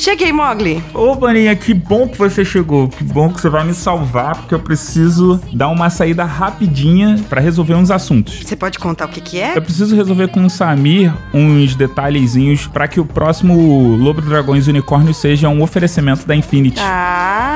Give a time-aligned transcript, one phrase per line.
[0.00, 0.82] Cheguei, Mogli.
[0.94, 2.88] Ô, Baninha, que bom que você chegou.
[2.88, 7.38] Que bom que você vai me salvar, porque eu preciso dar uma saída rapidinha pra
[7.38, 8.40] resolver uns assuntos.
[8.42, 9.58] Você pode contar o que que é?
[9.58, 15.12] Eu preciso resolver com o Samir uns detalhezinhos pra que o próximo Lobo Dragões Unicórnio
[15.12, 16.80] seja um oferecimento da Infinity.
[16.80, 17.49] Ah,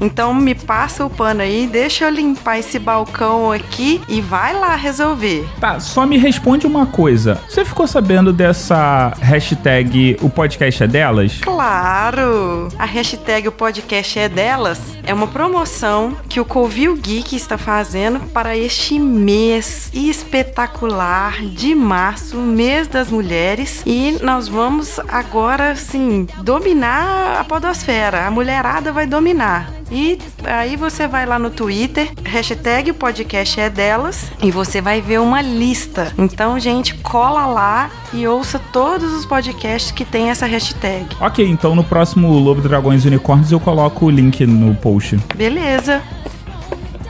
[0.00, 4.74] então me passa o pano aí, deixa eu limpar esse balcão aqui e vai lá
[4.76, 5.46] resolver.
[5.60, 7.40] Tá, só me responde uma coisa.
[7.48, 11.38] Você ficou sabendo dessa hashtag o podcast é delas?
[11.40, 12.68] Claro!
[12.78, 18.20] A hashtag o podcast é delas é uma promoção que o Covil Geek está fazendo
[18.28, 23.82] para este mês espetacular de março, mês das mulheres.
[23.86, 28.26] E nós vamos agora, sim, dominar a podosfera.
[28.26, 29.72] A mulherada vai dominar.
[29.90, 35.18] E aí você vai lá no Twitter, hashtag podcast é delas, e você vai ver
[35.18, 36.12] uma lista.
[36.18, 41.06] Então, gente, cola lá e ouça todos os podcasts que tem essa hashtag.
[41.18, 44.97] Ok, então no próximo Lobo Dragões Unicórnios eu coloco o link no post.
[45.38, 46.02] Beleza.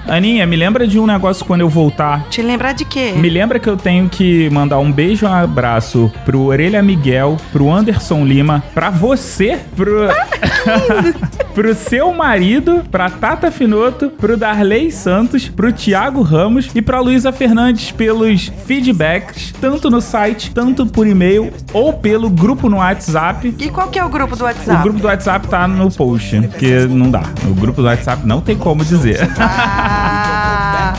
[0.09, 2.27] Aninha, me lembra de um negócio quando eu voltar.
[2.31, 3.13] Te lembrar de quê?
[3.17, 7.37] Me lembra que eu tenho que mandar um beijo e um abraço pro Orelha Miguel,
[7.53, 10.09] pro Anderson Lima, pra você, pro.
[11.55, 17.33] pro seu marido, pra Tata Finoto, pro Darley Santos, pro Thiago Ramos e pra Luísa
[17.33, 23.55] Fernandes pelos feedbacks, tanto no site, tanto por e-mail ou pelo grupo no WhatsApp.
[23.59, 24.83] E qual que é o grupo do O WhatsApp?
[24.85, 27.23] grupo do WhatsApp tá no post, porque não dá.
[27.45, 29.29] O grupo do WhatsApp não tem como dizer.
[29.39, 29.98] Ah,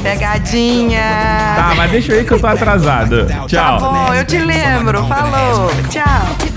[0.02, 1.02] pegadinha.
[1.56, 3.26] Tá, mas deixa eu ir que eu tô atrasado.
[3.26, 3.80] Tá Tchau.
[3.80, 5.06] bom, eu te lembro.
[5.06, 5.72] Falou.
[5.90, 6.50] Tchau.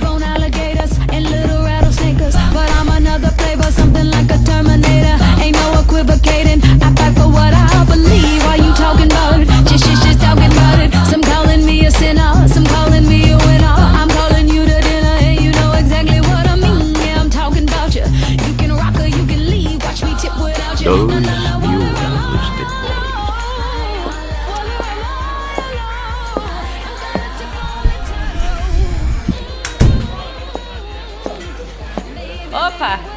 [6.03, 6.61] Equivocating.
[6.83, 8.43] I fight for what I believe.
[8.43, 9.47] Why you talking about it?
[9.71, 10.91] Just, just, just talking about it.
[11.07, 11.22] Some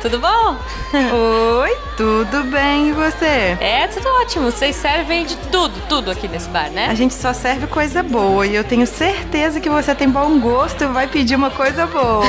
[0.05, 0.55] tudo bom?
[1.61, 3.57] Oi, tudo bem e você?
[3.59, 4.51] É, tudo ótimo.
[4.51, 6.95] Vocês servem de tudo, tudo aqui nesse bar, A né?
[6.95, 10.87] gente só serve coisa boa e eu tenho certeza que você tem bom gosto e
[10.87, 12.23] vai pedir uma coisa boa.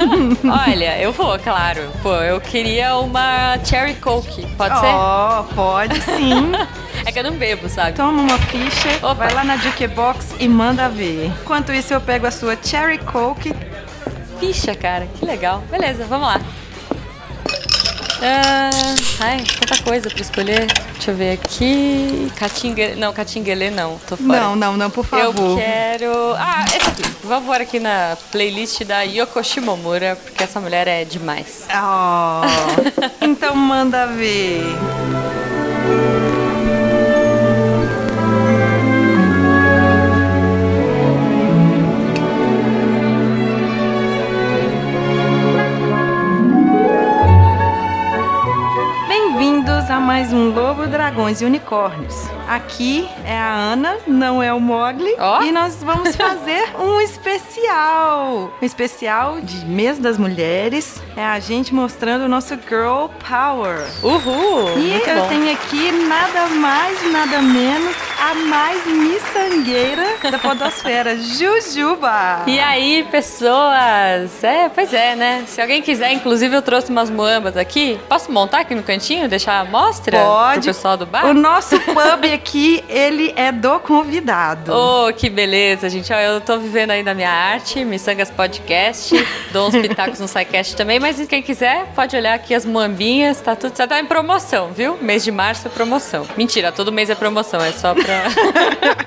[0.66, 1.82] Olha, eu vou, claro.
[2.02, 4.46] Pô, eu queria uma Cherry Coke.
[4.56, 6.50] Pode Ó, pode sim.
[6.54, 6.68] ser?
[7.06, 7.92] É que eu não bebo, sabe?
[7.92, 9.14] Toma uma ficha, Opa.
[9.14, 11.26] vai lá na Jukebox e manda ver.
[11.42, 13.54] Enquanto isso, eu pego a sua Cherry Coke.
[14.38, 15.06] Ficha, cara.
[15.18, 15.62] Que legal.
[15.70, 16.40] Beleza, vamos lá.
[18.20, 18.70] Ah,
[19.20, 20.66] ai, tanta coisa pra escolher.
[20.94, 22.30] Deixa eu ver aqui.
[22.36, 22.96] Catinguele.
[22.96, 23.98] Não, catinguele não.
[24.08, 24.40] Tô fora.
[24.40, 25.58] Não, não, não, por Eu favor.
[25.58, 26.34] quero.
[26.36, 27.02] Ah, esse aqui.
[27.24, 31.66] Vamos aqui na playlist da Yoko Shimomura, porque essa mulher é demais.
[31.72, 32.42] Ó,
[33.22, 34.62] então manda ver.
[50.00, 52.37] Mais um Lobo, Dragões e Unicórnios.
[52.48, 55.42] Aqui é a Ana, não é o Mogli, Ó.
[55.42, 58.50] e nós vamos fazer um especial.
[58.62, 61.00] Um especial de Mês das Mulheres.
[61.14, 63.86] É a gente mostrando o nosso Girl Power.
[64.02, 64.78] Uhul!
[64.78, 65.28] E eu bom.
[65.28, 72.44] tenho aqui nada mais, nada menos, a mais miçangueira da podosfera, Jujuba.
[72.46, 74.42] E aí, pessoas?
[74.42, 75.44] É, pois é, né?
[75.46, 78.00] Se alguém quiser, inclusive eu trouxe umas moambas aqui.
[78.08, 80.60] Posso montar aqui no cantinho, deixar a mostra Pode.
[80.60, 81.26] pro pessoal do bar?
[81.26, 84.72] O nosso pub aqui, ele é do convidado.
[84.72, 86.12] Oh, que beleza, gente.
[86.12, 89.14] Eu tô vivendo aí da minha arte, Missangas Podcast,
[89.52, 93.56] dou uns pitacos no SciCast também, mas quem quiser pode olhar aqui as moambinhas, tá
[93.56, 93.90] tudo certo.
[93.90, 94.96] Tá em promoção, viu?
[95.00, 96.26] Mês de março é promoção.
[96.36, 98.24] Mentira, todo mês é promoção, é só pra...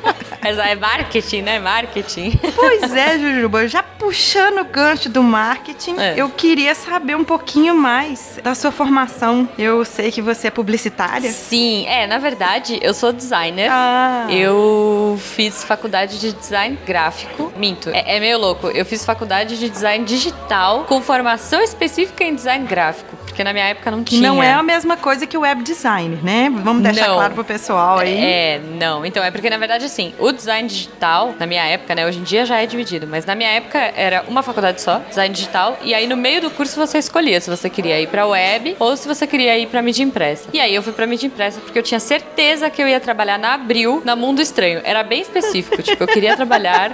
[0.43, 1.59] Mas é marketing, né?
[1.59, 2.39] Marketing.
[2.55, 6.13] Pois é, Jujuba, já puxando o gancho do marketing, É.
[6.17, 9.47] eu queria saber um pouquinho mais da sua formação.
[9.57, 11.29] Eu sei que você é publicitária.
[11.31, 13.69] Sim, é, na verdade, eu sou designer.
[13.71, 14.25] Ah.
[14.29, 17.51] Eu fiz faculdade de design gráfico.
[17.55, 18.67] Minto, é, é meio louco.
[18.69, 23.15] Eu fiz faculdade de design digital com formação específica em design gráfico.
[23.25, 24.21] Porque na minha época não tinha.
[24.27, 26.51] não é a mesma coisa que o web design, né?
[26.63, 27.15] Vamos deixar Não.
[27.15, 28.17] claro pro pessoal aí.
[28.23, 29.05] É, não.
[29.05, 32.05] Então, é porque, na verdade, assim, o design digital, na minha época, né?
[32.05, 35.33] Hoje em dia já é dividido, mas na minha época era uma faculdade só, design
[35.33, 38.75] digital, e aí no meio do curso você escolhia se você queria ir pra web
[38.79, 40.49] ou se você queria ir pra mídia impressa.
[40.53, 43.37] E aí eu fui pra mídia impressa porque eu tinha certeza que eu ia trabalhar
[43.37, 44.81] na Abril, na Mundo Estranho.
[44.83, 45.81] Era bem específico.
[45.83, 46.91] tipo, eu queria trabalhar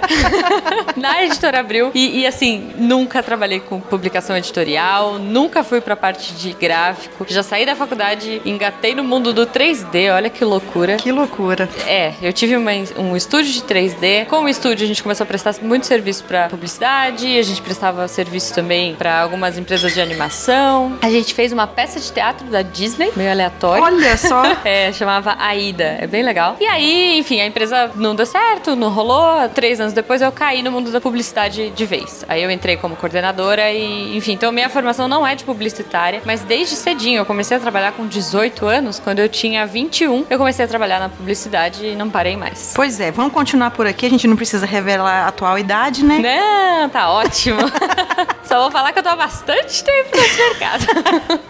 [0.96, 1.90] na editora Abril.
[1.94, 7.26] E, e, assim, nunca trabalhei com publicação editorial, nunca fui pra parte de gráfico.
[7.28, 10.96] Já saí da faculdade, engatei no mundo do 3D, olha que loucura.
[10.96, 11.68] Que loucura.
[11.86, 14.24] É, eu tive uma, um estúdio de 3D.
[14.26, 18.08] Com o estúdio, a gente começou a prestar muito serviço pra publicidade, a gente prestava
[18.08, 20.98] serviço também pra algumas empresas de animação.
[21.02, 23.84] A gente fez uma peça de teatro da Disney, meio aleatório.
[23.84, 24.42] Olha só.
[24.64, 25.98] É, chamava Aida.
[26.00, 26.56] É bem legal.
[26.60, 29.48] E aí, enfim, a empresa não deu certo, não rolou.
[29.50, 32.24] Três anos depois eu caí no mundo da publicidade de vez.
[32.28, 36.42] Aí eu entrei como coordenadora e, enfim, então minha formação não é de publicitária, mas
[36.42, 38.98] desde cedinho eu comecei a trabalhar com 18 anos.
[38.98, 42.72] Quando eu tinha 21, eu comecei a trabalhar na publicidade e não parei mais.
[42.74, 44.06] Pois é, vamos continuar por aqui.
[44.06, 46.20] A gente não precisa revelar a atual idade, né?
[46.20, 47.58] Não, tá ótimo.
[48.48, 50.86] Só vou falar que eu tô há bastante tempo nesse mercado.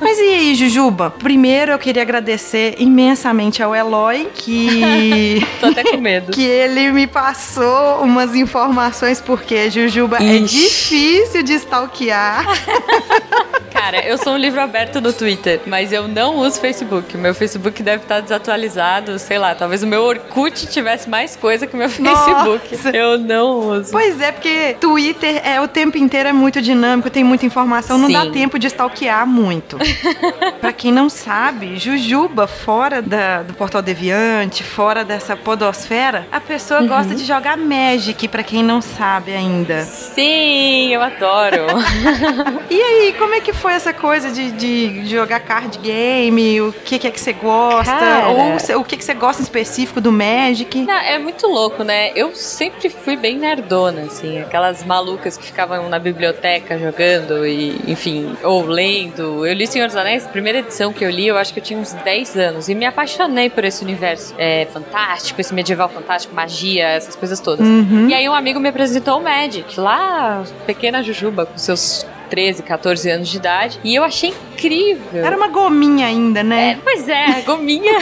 [0.01, 1.11] Mas e aí, Jujuba?
[1.11, 5.47] Primeiro eu queria agradecer imensamente ao Eloy que.
[5.61, 6.33] tô até com medo.
[6.33, 10.57] que ele me passou umas informações, porque Jujuba é Ixi.
[10.59, 12.45] difícil de stalkear.
[13.71, 17.17] Cara, eu sou um livro aberto no Twitter, mas eu não uso Facebook.
[17.17, 19.55] Meu Facebook deve estar desatualizado, sei lá.
[19.55, 22.75] Talvez o meu Orkut tivesse mais coisa que o meu Facebook.
[22.75, 22.91] Nossa.
[22.91, 23.93] Eu não uso.
[23.93, 28.11] Pois é, porque Twitter é o tempo inteiro é muito dinâmico, tem muita informação, não
[28.11, 28.31] dá Sim.
[28.33, 29.77] tempo de stalkear muito.
[30.61, 36.81] pra quem não sabe, Jujuba, fora da- do Portal Deviante, fora dessa podosfera, a pessoa
[36.81, 36.89] Uhum.
[36.89, 39.83] gosta de jogar Magic, pra quem não sabe ainda.
[39.83, 41.67] Sim, eu adoro.
[42.71, 46.61] E aí, como é que foi essa coisa de, de jogar card game?
[46.61, 47.91] O que, que é que você gosta?
[47.93, 48.29] Cara.
[48.29, 50.83] Ou o que, que você gosta em específico do Magic?
[50.83, 52.11] Não, é muito louco, né?
[52.15, 54.41] Eu sempre fui bem nerdona, assim.
[54.41, 59.47] Aquelas malucas que ficavam na biblioteca jogando e, enfim, ou lendo.
[59.47, 61.65] Eu li Senhor dos Anéis, a primeira edição que eu li, eu acho que eu
[61.65, 62.69] tinha uns 10 anos.
[62.69, 67.67] E me apaixonei por esse universo é, fantástico, esse medieval fantástico, magia, essas coisas todas.
[67.67, 68.09] Uhum.
[68.09, 73.11] E aí um amigo me apresentou o Magic, lá, pequena Jujuba, com seus 13, 14
[73.11, 73.81] anos de idade.
[73.83, 75.25] E eu achei incrível.
[75.25, 76.79] Era uma gominha ainda, É, né?
[76.83, 77.93] pois é, gominha.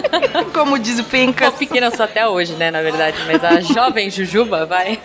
[0.52, 1.54] Como diz o Pencas.
[1.54, 4.98] pequena eu sou até hoje, né, na verdade, mas a jovem Jujuba, vai.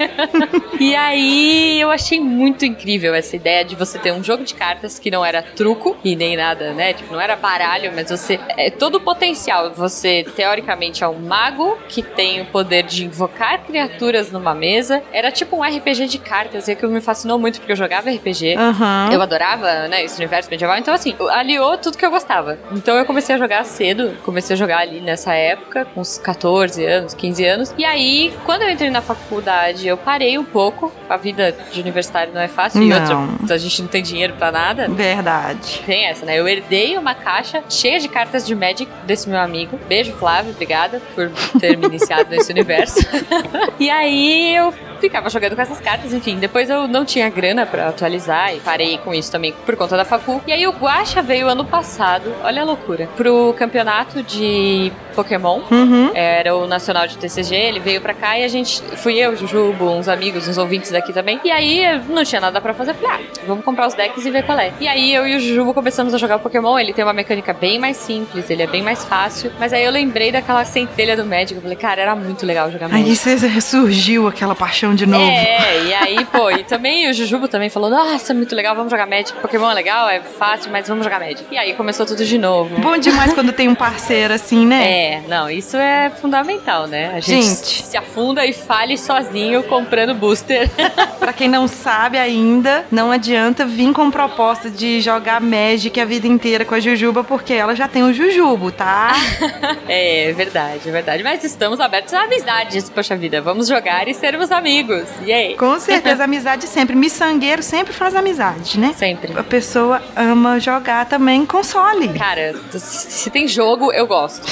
[0.80, 4.98] e aí eu achei muito incrível essa ideia de você ter um jogo de cartas
[5.00, 6.94] que não era truco e nem nada, né?
[6.94, 8.40] Tipo, não era baralho, mas você.
[8.58, 9.72] É todo o potencial.
[9.74, 15.04] Você, teoricamente, é um mago que tem o poder de invocar criaturas numa mesa.
[15.12, 18.56] Era tipo um RPG de cartas, e aquilo me fascinou muito porque eu jogava RPG.
[18.58, 19.10] Aham.
[19.12, 20.78] Eu adorava, né, esse universo medieval.
[20.78, 22.58] Então, assim, aliou tudo que eu gostava.
[22.72, 24.16] Então, eu comecei a jogar cedo.
[24.24, 27.76] Comecei a jogar ali nessa época, com uns 14 anos, 15 anos.
[27.78, 30.92] E aí, quando eu entrei na faculdade, eu parei um pouco.
[31.10, 32.82] A vida de universitário não é fácil.
[32.82, 33.32] E Não.
[33.32, 34.88] outra, a gente não tem dinheiro pra nada.
[34.88, 35.82] Verdade.
[35.86, 36.40] Tem essa, né?
[36.40, 39.80] Eu herdei uma caixa cheia de cartas de Magic desse meu amigo.
[39.88, 40.52] Beijo, Flávio.
[40.52, 43.00] Obrigada por ter me iniciado nesse universo.
[43.80, 46.38] e aí eu ficava jogando com essas cartas, enfim.
[46.38, 50.06] Depois eu não tinha grana pra atualizar e parei com isso também por conta da
[50.06, 50.42] facu.
[50.48, 55.62] E aí o Guacha veio ano passado, olha a loucura, pro campeonato de Pokémon.
[55.70, 56.12] Uhum.
[56.14, 58.82] Era o nacional de TCG, ele veio pra cá e a gente.
[58.98, 61.40] Fui eu, Jujubo, uns amigos, uns ouvintes daqui também.
[61.44, 62.92] E aí não tinha nada pra fazer.
[62.92, 64.72] Eu Falei, ah, vamos comprar os decks e ver qual é.
[64.80, 66.78] E aí eu e o Jujubo começamos a jogar o Pokémon.
[66.78, 69.52] Ele tem uma mecânica bem mais simples, ele é bem mais fácil.
[69.60, 71.56] Mas aí eu lembrei daquela centelha do Magic.
[71.56, 73.10] Eu falei, cara, era muito legal jogar Magic.
[73.10, 75.24] Aí você ressurgiu aquela paixão de novo.
[75.24, 79.06] É, e aí, pô, e também o Jujubo também falou: Nossa, muito legal, vamos jogar
[79.08, 79.34] Magic.
[79.34, 81.46] Pokémon é legal, é fácil, mas vamos jogar Magic.
[81.52, 82.80] E aí começou tudo de novo.
[82.80, 84.92] Bom demais quando tem um parceiro assim, né?
[84.92, 87.12] É, não, isso é fundamental, né?
[87.16, 87.84] A gente, Gente.
[87.84, 90.70] se afunda e fale sozinho comprando booster.
[91.20, 96.28] Pra quem não sabe ainda, não adianta vir com proposta de jogar Magic a vida
[96.28, 99.14] inteira com a Jujuba, porque ela já tem o Jujubo, tá?
[99.88, 101.24] é, verdade, é verdade.
[101.24, 103.42] Mas estamos abertos a amizades, poxa vida.
[103.42, 104.81] Vamos jogar e sermos amigos.
[105.26, 105.56] E aí?
[105.56, 106.96] Com certeza, amizade sempre.
[106.96, 108.94] Miçangueiro sempre faz amizade, né?
[108.96, 109.38] Sempre.
[109.38, 112.10] A pessoa ama jogar também console.
[112.18, 114.48] Cara, se tem jogo, eu gosto.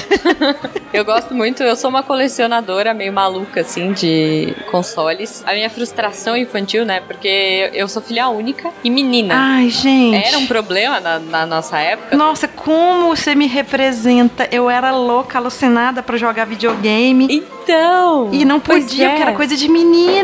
[0.93, 5.43] eu gosto muito, eu sou uma colecionadora meio maluca, assim, de consoles.
[5.45, 7.01] A minha frustração infantil, né?
[7.01, 9.33] Porque eu sou filha única e menina.
[9.37, 10.27] Ai, gente.
[10.27, 12.15] Era um problema na, na nossa época.
[12.15, 14.47] Nossa, como você me representa.
[14.51, 17.27] Eu era louca, alucinada pra jogar videogame.
[17.29, 18.29] Então.
[18.31, 19.09] E não podia, é.
[19.09, 19.67] porque era coisa de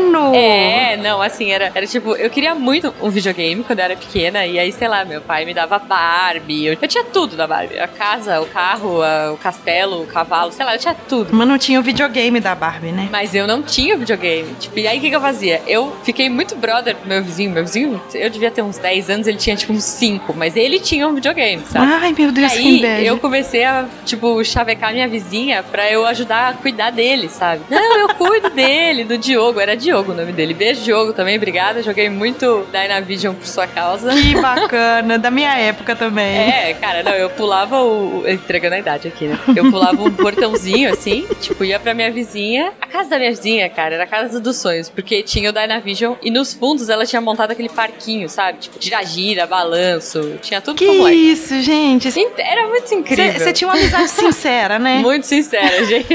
[0.00, 0.34] menino.
[0.34, 4.46] É, não, assim, era, era tipo, eu queria muito um videogame quando eu era pequena,
[4.46, 7.78] e aí, sei lá, meu pai me dava Barbie, eu, eu tinha tudo da Barbie,
[7.78, 11.28] a casa, o carro, a- o castelo, o cavalo, sei lá, eu tinha tudo.
[11.32, 13.08] Mas não tinha o videogame da Barbie, né?
[13.10, 14.54] Mas eu não tinha videogame.
[14.58, 15.62] Tipo, e aí o que, que eu fazia?
[15.66, 17.50] Eu fiquei muito brother pro meu vizinho.
[17.50, 20.78] Meu vizinho, eu devia ter uns 10 anos, ele tinha tipo uns 5, mas ele
[20.78, 21.86] tinha um videogame, sabe?
[21.92, 23.04] Ai, meu E Deus, que aí inveja.
[23.10, 27.32] eu comecei a, tipo, chavecar minha vizinha pra eu ajudar a cuidar deles.
[27.32, 27.62] sabe?
[27.70, 29.60] Não, eu cuido dele, do Diogo.
[29.60, 30.54] Era Diogo o nome dele.
[30.54, 31.36] Beijo, Diogo, também.
[31.36, 31.82] Obrigada.
[31.82, 34.10] Joguei muito Dynavision por sua causa.
[34.14, 36.50] Que bacana, da minha época também.
[36.50, 38.24] É, cara, não, eu pulava o.
[38.26, 39.38] Entregando a idade aqui, né?
[39.54, 42.72] Eu pulava um portãozinho assim, tipo, ia pra minha vizinha.
[42.80, 46.14] A casa da minha vizinha, cara, era a casa dos sonhos, porque tinha o Dynavision
[46.22, 48.58] e nos fundos ela tinha montado aquele parquinho, sabe?
[48.58, 51.16] Tipo, gira-gira, balanço, tinha tudo Que moleque.
[51.32, 52.08] isso, gente.
[52.38, 53.32] Era muito incrível.
[53.32, 54.98] Você tinha uma amizade sincera, né?
[54.98, 56.06] Muito sincera, gente.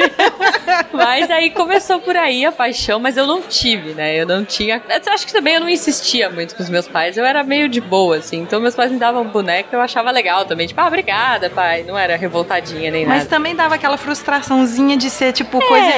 [0.94, 4.16] mas aí começou por aí a paixão, mas eu não tive, né?
[4.16, 4.82] Eu não tinha.
[4.90, 7.18] Eu acho que também eu não insistia muito com os meus pais.
[7.18, 8.38] Eu era meio de boa, assim.
[8.38, 10.68] Então meus pais me davam boneca, eu achava legal também.
[10.68, 11.84] Tipo, ah, obrigada, pai.
[11.84, 13.30] Não era revoltadinha nem Mas nada.
[13.30, 15.92] também dava aquela frustraçãozinha de ser, tipo, coisa.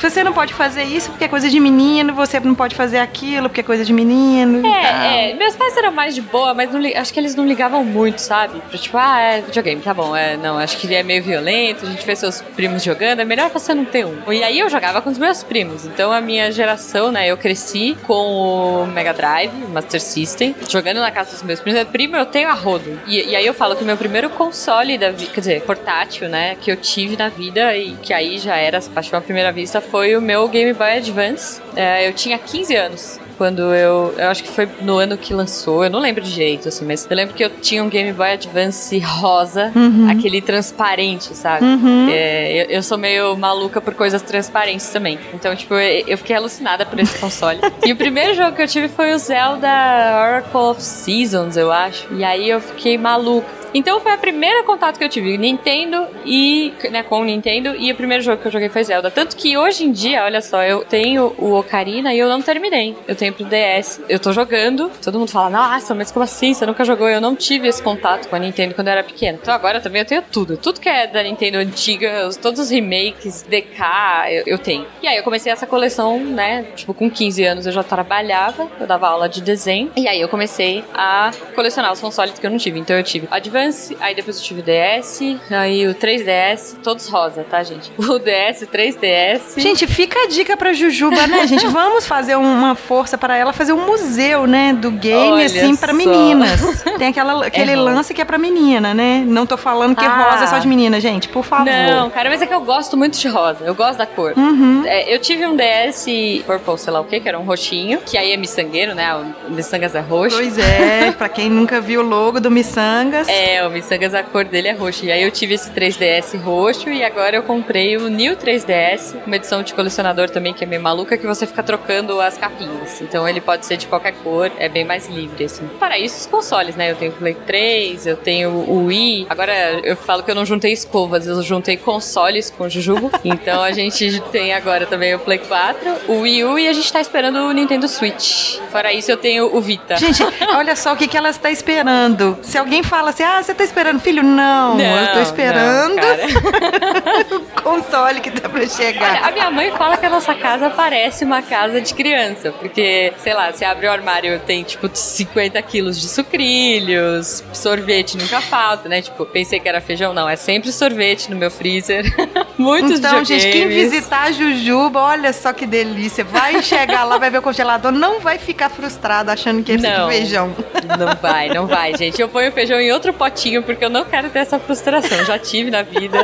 [0.00, 3.48] Você não pode fazer isso porque é coisa de menino, você não pode fazer aquilo
[3.48, 4.66] porque é coisa de menino.
[4.66, 7.84] É, é, meus pais eram mais de boa, mas não acho que eles não ligavam
[7.84, 8.60] muito, sabe?
[8.68, 10.14] Pra, tipo, ah, é videogame, tá bom.
[10.16, 13.24] É, não, acho que ele é meio violento, a gente vê seus primos jogando, é
[13.24, 14.32] melhor você não ter um.
[14.32, 15.84] E aí eu jogava com os meus primos.
[15.84, 21.10] Então a minha geração, né, eu cresci com o Mega Drive, Master System, jogando na
[21.10, 21.84] casa dos meus primos.
[21.84, 23.00] Primo, eu tenho a rodo.
[23.06, 26.28] E, e aí eu falo que o meu primeiro console da vida, quer dizer, portátil,
[26.28, 29.80] né, que eu tive na vida e que aí já era paixão à primeira vista,
[29.80, 31.60] foi o meu Game Boy Advance.
[31.76, 34.14] É, eu tinha 15 anos quando eu.
[34.16, 37.06] Eu acho que foi no ano que lançou, eu não lembro de jeito, assim, mas
[37.08, 39.72] eu lembro que eu tinha um Game Boy Advance rosa,
[40.10, 41.64] aquele transparente, sabe?
[42.10, 45.18] É, eu, eu sou meio maluca por coisas transparentes também.
[45.32, 47.60] Então, tipo, eu, eu fiquei alucinada por esse console.
[47.84, 52.06] e o primeiro jogo que eu tive foi o Zelda Oracle of Seasons, eu acho.
[52.12, 53.63] E aí eu fiquei maluca.
[53.74, 57.90] Então foi a primeira contato que eu tive, Nintendo e, né, com o Nintendo, e
[57.92, 59.10] o primeiro jogo que eu joguei foi Zelda.
[59.10, 62.94] Tanto que hoje em dia, olha só, eu tenho o Ocarina e eu não terminei.
[63.08, 64.00] Eu tenho pro DS.
[64.08, 66.54] Eu tô jogando, todo mundo fala, nossa, mas como assim?
[66.54, 67.08] Você nunca jogou?
[67.08, 69.38] Eu não tive esse contato com a Nintendo quando eu era pequena.
[69.40, 70.56] Então agora também eu tenho tudo.
[70.56, 74.86] Tudo que é da Nintendo antiga, os- todos os remakes, DK, eu, eu tenho.
[75.02, 76.64] E aí eu comecei essa coleção, né?
[76.76, 79.90] Tipo, com 15 anos eu já trabalhava, eu dava aula de desenho.
[79.96, 82.78] E aí eu comecei a colecionar os consoles que eu não tive.
[82.78, 83.63] Então eu tive Advance,
[84.00, 87.92] aí depois eu tive o DS, aí o 3DS, todos rosa, tá, gente?
[87.98, 89.58] O DS, o 3DS.
[89.60, 91.66] Gente, fica a dica pra Jujuba, né, gente?
[91.66, 95.88] Vamos fazer uma força para ela fazer um museu, né, do game, Olha assim, pra
[95.92, 95.94] só.
[95.98, 96.82] meninas.
[96.98, 97.82] Tem aquela, aquele bom.
[97.84, 99.24] lance que é pra menina, né?
[99.26, 100.30] Não tô falando que Ah.
[100.32, 101.64] rosa é só de menina, gente, por favor.
[101.66, 103.64] Não, cara, mas é que eu gosto muito de rosa.
[103.64, 104.32] Eu gosto da cor.
[104.36, 104.82] Uhum.
[104.86, 106.06] É, eu tive um DS
[106.46, 109.14] Purple, sei lá o que, que era um roxinho, que aí é miçangueiro, né?
[109.48, 110.36] O miçangas é roxo.
[110.36, 113.28] Pois é, pra quem nunca viu o logo do Missangas.
[113.28, 115.04] É, o miçangas, a cor dele é roxo.
[115.04, 119.36] E aí eu tive esse 3DS roxo e agora eu comprei o New 3DS, uma
[119.36, 123.00] edição de colecionador também que é meio maluca, que você fica trocando as capinhas.
[123.00, 125.68] Então ele pode ser de qualquer cor, é bem mais livre, assim.
[125.78, 126.90] Para isso, os consoles, né?
[126.90, 129.26] Eu tenho o Play 3, eu tenho o Wii.
[129.28, 133.10] Agora eu falo que eu não juntei escovas, eu juntei consoles com o Jujubo.
[133.24, 136.92] então a gente tem agora também o Play 4, o Wii U e a gente
[136.92, 138.58] tá esperando o Nintendo Switch.
[138.70, 139.96] Fora isso, eu tenho o Vita.
[139.96, 140.22] Gente,
[140.56, 142.38] olha só o que, que ela está esperando.
[142.42, 144.22] Se alguém fala assim, ah, você tá esperando, filho?
[144.22, 149.22] Não, eu tô Não, esperando não, o console que tá pra Olha, chegar.
[149.24, 153.34] a minha mãe fala que a nossa casa parece uma casa de criança, porque, sei
[153.34, 159.02] lá, você abre o armário tem, tipo, 50 quilos de sucrilhos, sorvete nunca falta, né?
[159.02, 162.04] Tipo, pensei que era feijão, não, é sempre sorvete no meu freezer.
[162.56, 166.24] Muitos Então, gente, quem visitar a Jujuba, olha só que delícia.
[166.24, 170.08] Vai chegar lá, vai ver o congelador, não vai ficar frustrado achando que é Não.
[170.08, 170.54] feijão.
[170.98, 172.20] Não vai, não vai, gente.
[172.20, 175.24] Eu ponho o feijão em outro potinho porque eu não quero ter essa frustração.
[175.24, 176.18] Já tive na vida.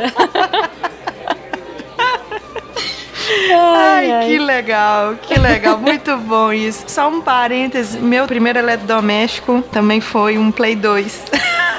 [3.53, 6.85] Ai, que legal, que legal, muito bom isso.
[6.87, 11.25] Só um parêntese, meu primeiro eletrodoméstico também foi um Play 2.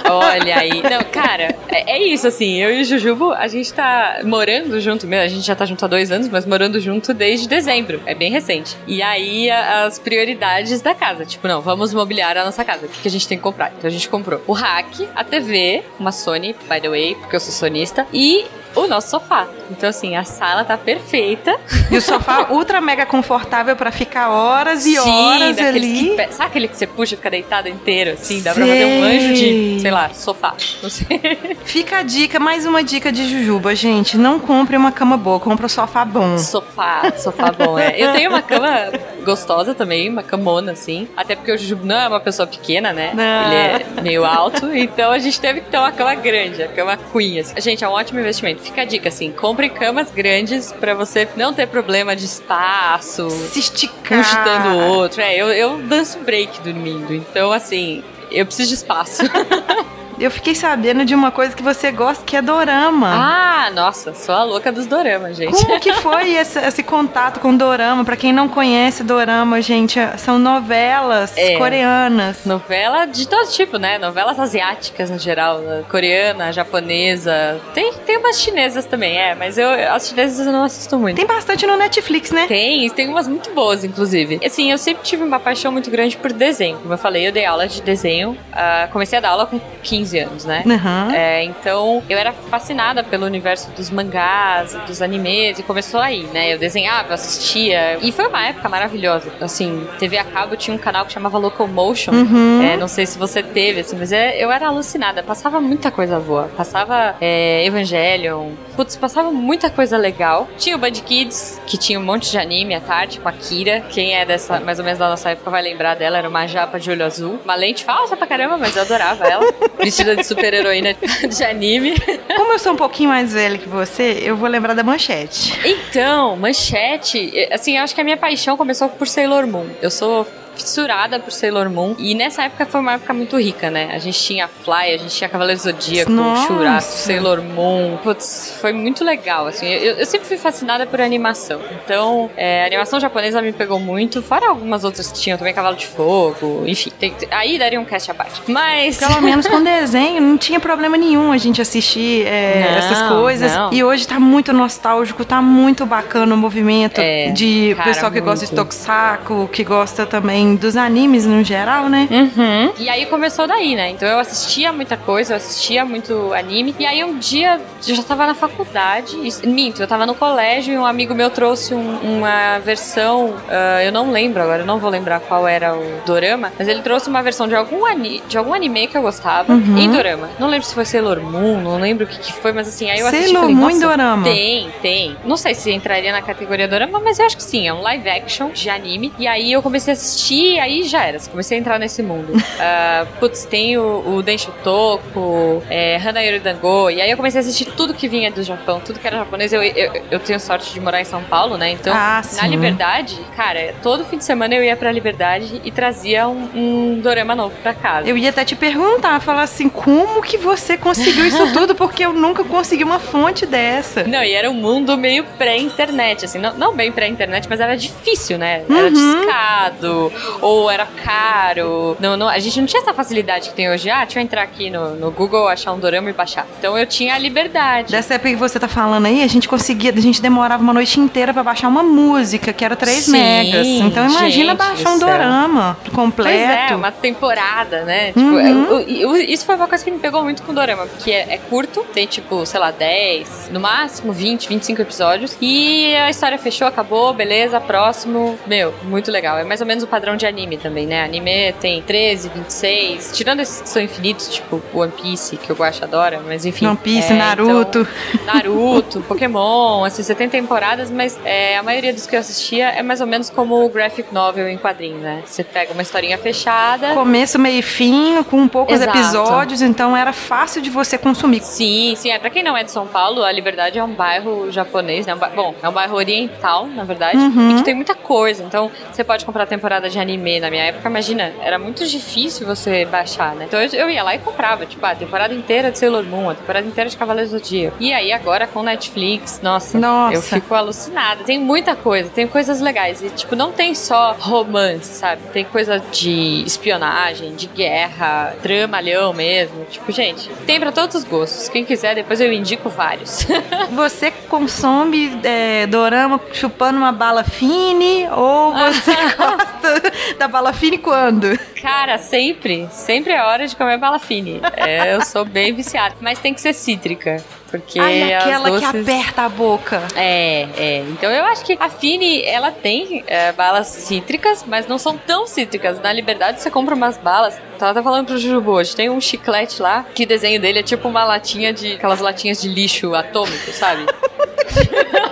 [0.09, 0.83] Olha aí.
[0.83, 2.61] Não, cara, é, é isso, assim.
[2.61, 5.25] Eu e o Jujubo, a gente tá morando junto mesmo.
[5.25, 8.01] A gente já tá junto há dois anos, mas morando junto desde dezembro.
[8.07, 8.77] É bem recente.
[8.87, 11.25] E aí, as prioridades da casa.
[11.25, 12.87] Tipo, não, vamos mobiliar a nossa casa.
[12.87, 13.73] O que, que a gente tem que comprar?
[13.77, 17.41] Então a gente comprou o rack, a TV, uma Sony, by the way, porque eu
[17.41, 18.45] sou sonista, e
[18.75, 19.47] o nosso sofá.
[19.71, 21.59] Então, assim, a sala tá perfeita.
[21.91, 26.29] E o sofá ultra mega confortável pra ficar horas e horas daqueles ali.
[26.29, 28.43] que sabe aquele que você puxa e fica deitado inteiro, assim?
[28.43, 30.55] Dá pra fazer um anjo de, sei lá, sofá.
[30.83, 31.07] Não sei.
[31.65, 34.17] Fica a dica, mais uma dica de Jujuba, gente.
[34.17, 36.37] Não compre uma cama boa, compra um sofá bom.
[36.39, 37.95] Sofá, sofá bom, é.
[37.97, 38.91] Eu tenho uma cama
[39.25, 41.09] gostosa também, uma camona, assim.
[41.17, 43.13] Até porque o Jujubo não é uma pessoa pequena, né?
[43.15, 43.53] Não.
[43.53, 43.55] Ele
[43.99, 47.41] é meio alto, então a gente teve que ter uma cama grande, a cama queen,
[47.41, 47.55] assim.
[47.61, 48.62] Gente, é um ótimo investimento.
[48.63, 53.59] Fica a dica, assim, compre camas grandes pra você não ter problema de espaço, Se
[53.59, 54.21] esticar.
[54.21, 55.21] um chutando o outro.
[55.21, 59.23] É, eu, eu danço break dormindo, então, assim, eu preciso de espaço.
[60.25, 63.09] eu fiquei sabendo de uma coisa que você gosta, que é dorama.
[63.09, 65.53] Ah, nossa, sou a louca dos doramas, gente.
[65.53, 68.05] Como que foi esse, esse contato com dorama?
[68.05, 71.57] Pra quem não conhece dorama, gente, são novelas É.
[71.57, 72.45] coreanas.
[72.45, 73.99] Novela de todo tipo, né?
[73.99, 75.85] Novelas asiáticas no geral, né?
[75.91, 77.61] coreana, japonesa.
[77.75, 81.17] Tem, tem umas chinesas também, é, mas eu, as chinesas eu não assisto muito.
[81.17, 82.47] Tem bastante no Netflix, né?
[82.47, 84.41] Tem, tem umas muito boas, inclusive.
[84.45, 86.79] Assim, eu sempre tive uma paixão muito grande por desenho.
[86.79, 88.37] Como eu falei, eu dei aula de desenho.
[88.53, 90.63] ah, comecei a dar aula com 15 anos, né?
[90.67, 91.13] Aham.
[91.15, 96.53] É, então, eu era fascinada pelo universo dos mangás, dos animes, e começou aí, né?
[96.55, 97.99] Eu desenhava, eu assistia.
[98.03, 99.31] E foi uma época maravilhosa.
[99.41, 102.13] Assim, TV a cabo tinha um canal que chamava Locomotion.
[102.13, 102.63] Uhum.
[102.63, 105.23] É, não sei se você teve, assim, mas é- eu era alucinada.
[105.23, 106.49] Passava muita coisa boa.
[106.57, 108.51] Passava é, Evangelion.
[108.77, 110.49] Putz, passava muita coisa legal.
[110.59, 113.83] Tinha o Band Kids, que tinha um monte de anime à tarde, com a Kira.
[113.91, 116.19] Quem é dessa, mais ou menos da nossa época vai lembrar dela.
[116.19, 117.39] Era uma japa de olho azul.
[117.45, 119.45] Uma lente falsa pra caramba, mas eu adorava ela.
[119.93, 120.95] Vestida de super-heroína
[121.29, 121.95] de anime.
[122.35, 125.53] Como eu sou um pouquinho mais velha que você, eu vou lembrar da manchete.
[125.63, 129.67] Então, manchete, assim, eu acho que a minha paixão começou por Sailor Moon.
[129.83, 130.27] Eu sou
[130.63, 131.95] fissurada por Sailor Moon.
[131.99, 133.91] E nessa época foi uma época muito rica, né?
[133.93, 136.47] A gente tinha Fly, a gente tinha Cavaleiro Zodíaco, Nossa.
[136.47, 137.99] Churato, Sailor Moon.
[138.03, 139.67] Putz, foi muito legal, assim.
[139.69, 141.61] Eu, eu sempre fui fascinada por animação.
[141.85, 144.23] Então, é, a animação japonesa me pegou muito.
[144.23, 146.91] Fora algumas outras que tinham também, Cavalo de Fogo, enfim.
[146.99, 148.41] tem- aí daria um cast à parte.
[148.47, 148.99] Mas...
[148.99, 153.53] Pelo menos com desenho, não tinha problema nenhum a gente assistir é, Não, essas coisas.
[153.53, 153.73] não.
[153.73, 158.21] E hoje tá muito nostálgico, tá muito bacana o movimento É, de cara, pessoal que
[158.21, 158.63] gosta de muito.
[158.65, 162.09] Tokusatsu, que gosta também dos animes no geral, né?
[162.11, 162.73] Uhum.
[162.79, 163.91] E aí começou daí, né?
[163.91, 166.75] Então eu assistia muita coisa, eu assistia muito anime.
[166.79, 169.17] E aí um dia eu já tava na faculdade.
[169.17, 173.35] e- Minto, eu tava no colégio e um amigo meu trouxe um- uma versão.
[173.49, 176.53] ah, eu não lembro agora, eu não vou lembrar qual era o dorama.
[176.59, 179.79] Mas ele trouxe uma versão de algum, ani, de algum anime que eu gostava Uhum.
[179.79, 180.29] em dorama.
[180.39, 183.01] Não lembro se foi Sailor Moon, não lembro o que, que foi, mas assim, aí
[183.01, 183.25] eu assisti.
[183.27, 185.17] Sailor falei, Moon em "Nossa, dorama?" Tem, tem.
[185.25, 187.67] Não sei se entraria na categoria dorama, mas eu acho que sim.
[187.67, 189.13] É um live action de anime.
[189.19, 191.19] E aí eu comecei a assistir, aí já era.
[191.31, 192.33] Comecei a entrar nesse mundo.
[192.65, 196.91] Ah, putz, tem o, o Densho Toku, é, Hanayori Dango.
[196.91, 199.53] E aí eu comecei a assistir tudo que vinha do Japão, tudo que era japonês.
[199.53, 201.71] Eu, eu, eu tenho sorte de morar em São Paulo, né?
[201.73, 202.47] Então, Ah, na.
[202.47, 207.35] Liberdade, cara, todo fim de semana eu ia pra Liberdade e trazia um, um dorama
[207.35, 208.09] novo pra casa.
[208.09, 211.75] Eu ia até te perguntar, falar assim, como que você conseguiu isso tudo?
[211.75, 214.05] Porque eu nunca consegui uma fonte dessa.
[214.05, 218.39] Não, e era um mundo meio pré-internet, assim, não, não bem pré-internet, mas era difícil,
[218.39, 218.63] né?
[218.71, 218.93] Era Uhum.
[218.93, 221.97] discado, ou era caro.
[222.01, 223.89] Não, não, a gente não tinha essa facilidade que tem hoje.
[223.91, 226.47] Ah, deixa eu entrar aqui no, no Google, achar um dorama e baixar.
[226.59, 227.91] Então eu tinha a liberdade.
[227.93, 230.99] Dessa época que você tá falando aí, a gente conseguia, a gente demorava uma noite
[231.01, 233.67] inteira pra baixar uma música, que era 3 Sim, megas.
[233.67, 236.73] Então imagina baixar um dorama Pois completo.
[236.73, 238.09] é, uma temporada, né?
[238.09, 238.41] Tipo, Uhum.
[238.81, 241.11] é, o- o- isso foi uma coisa que me pegou muito com o Dorama, porque
[241.11, 245.37] é, é curto, tem tipo, sei lá, 10, no máximo 20, 25 episódios.
[245.41, 248.39] E a história fechou, acabou, beleza, próximo.
[248.47, 249.39] Meu, muito legal.
[249.39, 251.05] É mais ou menos o padrão de anime também, né?
[251.05, 255.83] Anime tem 13, 26, tirando esses que são infinitos, tipo One Piece, que eu gosto
[255.85, 256.67] adora, mas enfim.
[256.67, 257.81] One Piece, é, Naruto.
[257.81, 262.69] então, Naruto, Pokémon, assim, você tem temporadas, mas é, a maioria dos que eu assistia
[262.69, 265.23] é mais ou menos como o graphic novel em quadrinho, né?
[265.25, 266.95] Você pega uma historinha fechada.
[266.95, 268.97] Começo, meio e fim, com poucos Exato.
[268.99, 271.41] episódios, então era fácil de você consumir.
[271.43, 272.11] Sim, sim.
[272.11, 275.15] É, pra quem não é de São Paulo, a Liberdade é um bairro japonês, né?
[275.15, 277.51] Um ba- Bom, é um bairro oriental, na verdade, Uhum.
[277.53, 278.43] e que tem muita coisa.
[278.43, 280.41] Então, você pode comprar temporada de anime.
[280.41, 283.47] Na minha época, imagina, era muito difícil você baixar, né?
[283.47, 286.35] Então, eu, eu ia lá e comprava, tipo, a temporada inteira de Sailor Moon, a
[286.35, 287.77] temporada inteira de Cavaleiros do Zodíaco.
[287.81, 290.15] E aí, agora com Netflix, nossa, Nossa.
[290.15, 291.25] eu fico alucinada.
[291.25, 293.03] Tem muita coisa, tem coisas legais.
[293.03, 295.23] E, tipo, não tem só romance, sabe?
[295.33, 299.65] Tem coisa de espionagem, de guerra, dramalhão mesmo.
[299.71, 301.49] Tipo, gente, tem pra todos os gostos.
[301.49, 303.27] Quem quiser, depois eu indico vários.
[303.73, 311.39] Você consome é, dorama chupando uma bala fine ou você gosta da bala fine quando?
[311.61, 314.41] Cara, sempre, sempre é hora de comer bala fine.
[314.57, 315.95] É, eu sou bem viciada.
[316.01, 317.23] Mas tem que ser cítrica.
[317.51, 319.83] Porque Ai, aquela que doces- aperta a boca.
[319.95, 320.79] É, é.
[320.89, 325.27] Então eu acho que a Fini, ela tem é, balas cítricas, mas não são tão
[325.27, 325.79] cítricas.
[325.79, 327.39] Na Liberdade você compra umas balas.
[327.59, 328.75] Tava até falando pro Jujubu hoje.
[328.75, 331.75] Tem um chiclete lá, que o desenho dele é tipo uma latinha de.
[331.75, 333.85] aquelas latinhas de lixo atômico, sabe?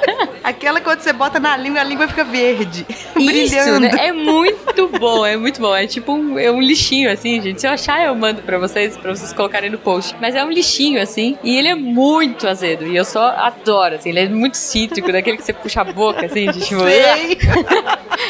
[0.43, 2.87] Aquela quando você bota na língua, a língua fica verde.
[3.19, 3.91] Isso, né?
[3.99, 5.75] É muito bom, é muito bom.
[5.75, 7.61] É tipo um, é um lixinho, assim, gente.
[7.61, 10.17] Se eu achar, eu mando pra vocês, pra vocês colocarem no post.
[10.21, 12.87] Mas é um lixinho, assim, e ele é muito azedo.
[12.87, 14.09] E eu só adoro, assim.
[14.11, 16.81] Ele é muito cítrico, daquele que você puxa a boca, assim, de tipo...
[16.81, 17.39] Sei.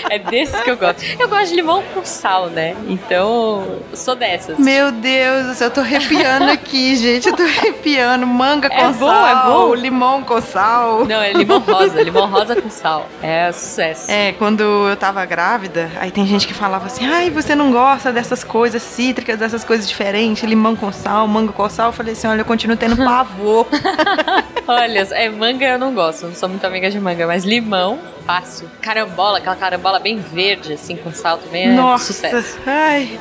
[0.09, 1.03] É desses que eu gosto.
[1.19, 2.75] Eu gosto de limão com sal, né?
[2.89, 4.59] Então, sou dessas.
[4.59, 7.29] Meu Deus do céu, eu tô arrepiando aqui, gente.
[7.29, 8.27] Eu tô arrepiando.
[8.27, 9.75] Manga É com bom, sal, é bom.
[9.75, 11.05] limão com sal.
[11.07, 12.03] Não, é limão rosa.
[12.03, 13.07] Limão rosa com sal.
[13.23, 14.11] É sucesso.
[14.11, 18.13] É, quando eu tava grávida, aí tem gente que falava assim: ai, você não gosta
[18.13, 21.89] dessas coisas cítricas, dessas coisas diferentes, limão com sal, manga com sal.
[21.89, 23.67] Eu falei assim: olha, eu continuo tendo pavor.
[24.71, 28.71] Olha, é manga eu não gosto, não sou muito amiga de manga, mas limão, fácil.
[28.81, 32.59] Carambola, aquela carambola bem verde, assim, com sal também é Nossa, sucesso.
[32.67, 33.19] ai,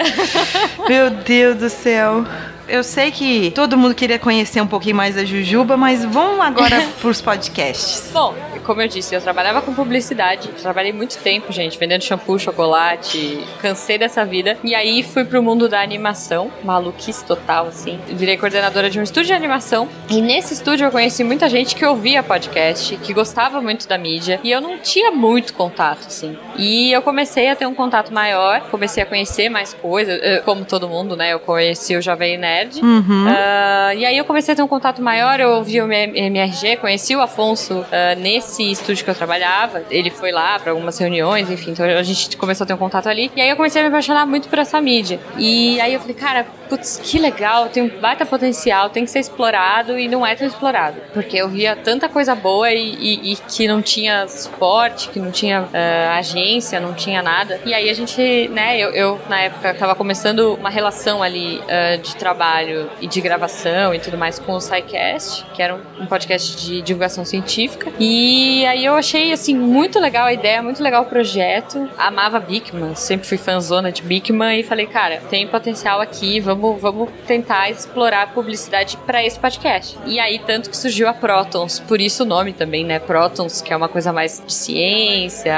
[0.87, 2.25] meu Deus do céu.
[2.67, 6.79] Eu sei que todo mundo queria conhecer um pouquinho mais da Jujuba, mas vamos agora
[7.01, 8.11] pros podcasts.
[8.13, 13.43] Bom, como eu disse, eu trabalhava com publicidade, trabalhei muito tempo, gente, vendendo shampoo, chocolate,
[13.59, 14.55] cansei dessa vida.
[14.63, 17.99] E aí fui pro mundo da animação, maluquice total, assim.
[18.07, 19.89] Virei coordenadora de um estúdio de animação.
[20.07, 24.41] E nesse estúdio eu conheci muita gente que ouvia podcast, que gostava muito da mídia.
[24.43, 26.37] E eu não tinha muito contato, assim.
[26.57, 30.65] E eu comecei a ter um contato maior, comecei a conhecer mais coisas, eh, como
[30.65, 31.31] todo mundo, né?
[31.31, 32.81] Eu conheci o Jovem Nerd.
[33.25, 37.15] Ah, e aí eu comecei a ter um contato maior, eu ouvi o MRG, conheci
[37.15, 39.83] o Afonso ah, nesse estúdio que eu trabalhava.
[39.89, 43.07] Ele foi lá para algumas reuniões, enfim, então a gente começou a ter um contato
[43.07, 43.31] ali.
[43.33, 45.21] E aí eu comecei a me apaixonar muito por essa mídia.
[45.37, 49.19] E aí eu falei, cara, putz, que legal, tem um baita potencial, tem que ser
[49.19, 50.97] explorado e não é tão explorado.
[51.13, 55.31] Porque eu via tanta coisa boa e, e- e que não tinha suporte, que não
[55.31, 57.59] tinha ah, agência, não tinha nada.
[57.65, 61.97] E aí a gente, né, eu, eu, na época tava começando uma relação ali ah,
[61.97, 66.05] de trabalho e de gravação e tudo mais com o SciCast, que era um, um
[66.05, 67.91] podcast de divulgação científica.
[67.99, 71.89] E aí eu achei, assim, muito legal a ideia, muito legal o projeto.
[71.97, 77.09] Amava Bigman, sempre fui fãzona de Bigman e falei, cara, tem potencial aqui, vamos, vamos
[77.27, 79.97] tentar explorar a publicidade para esse podcast.
[80.05, 82.99] E aí, tanto que surgiu a Protons, por isso o nome também, né?
[82.99, 85.53] Protons, que é uma coisa mais de ciência,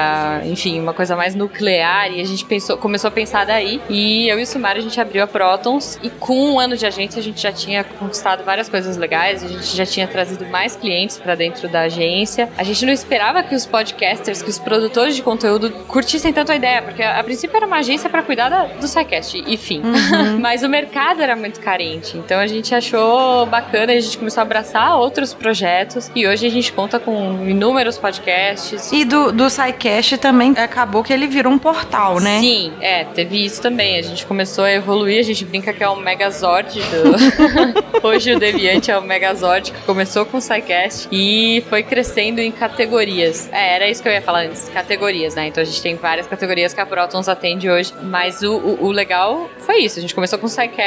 [0.45, 2.11] enfim, uma coisa mais nuclear.
[2.11, 3.81] E a gente pensou, começou a pensar daí.
[3.89, 5.99] E eu e o Sumar, a gente abriu a Protons.
[6.03, 9.43] E com um ano de agência, a gente já tinha conquistado várias coisas legais.
[9.43, 12.49] A gente já tinha trazido mais clientes para dentro da agência.
[12.57, 16.55] A gente não esperava que os podcasters, que os produtores de conteúdo curtissem tanto a
[16.55, 19.81] ideia, porque a, princípio era uma agência para cuidar da- do SciCast, enfim.
[20.39, 22.17] Mas o mercado era muito carente.
[22.17, 26.11] Então a gente achou bacana e a gente começou a abraçar outros projetos.
[26.15, 28.91] E hoje a gente conta com inúmeros podcasts.
[28.91, 32.39] E do, do SciCast também acabou que ele virou um portal, né?
[32.39, 33.97] Sim, é, teve isso também.
[33.97, 38.01] A gente começou a evoluir, a gente brinca que é o Megazord do.
[38.05, 42.51] Hoje o Deviante é o Megazord, que começou com o SciCast e foi crescendo em
[42.51, 43.49] categorias.
[43.51, 45.47] É, era isso que eu ia falar antes, categorias, né?
[45.47, 47.93] Então a gente tem várias categorias que a Protons atende hoje.
[48.01, 49.99] Mas o, o, o legal foi isso.
[49.99, 50.80] A gente começou com o SciCast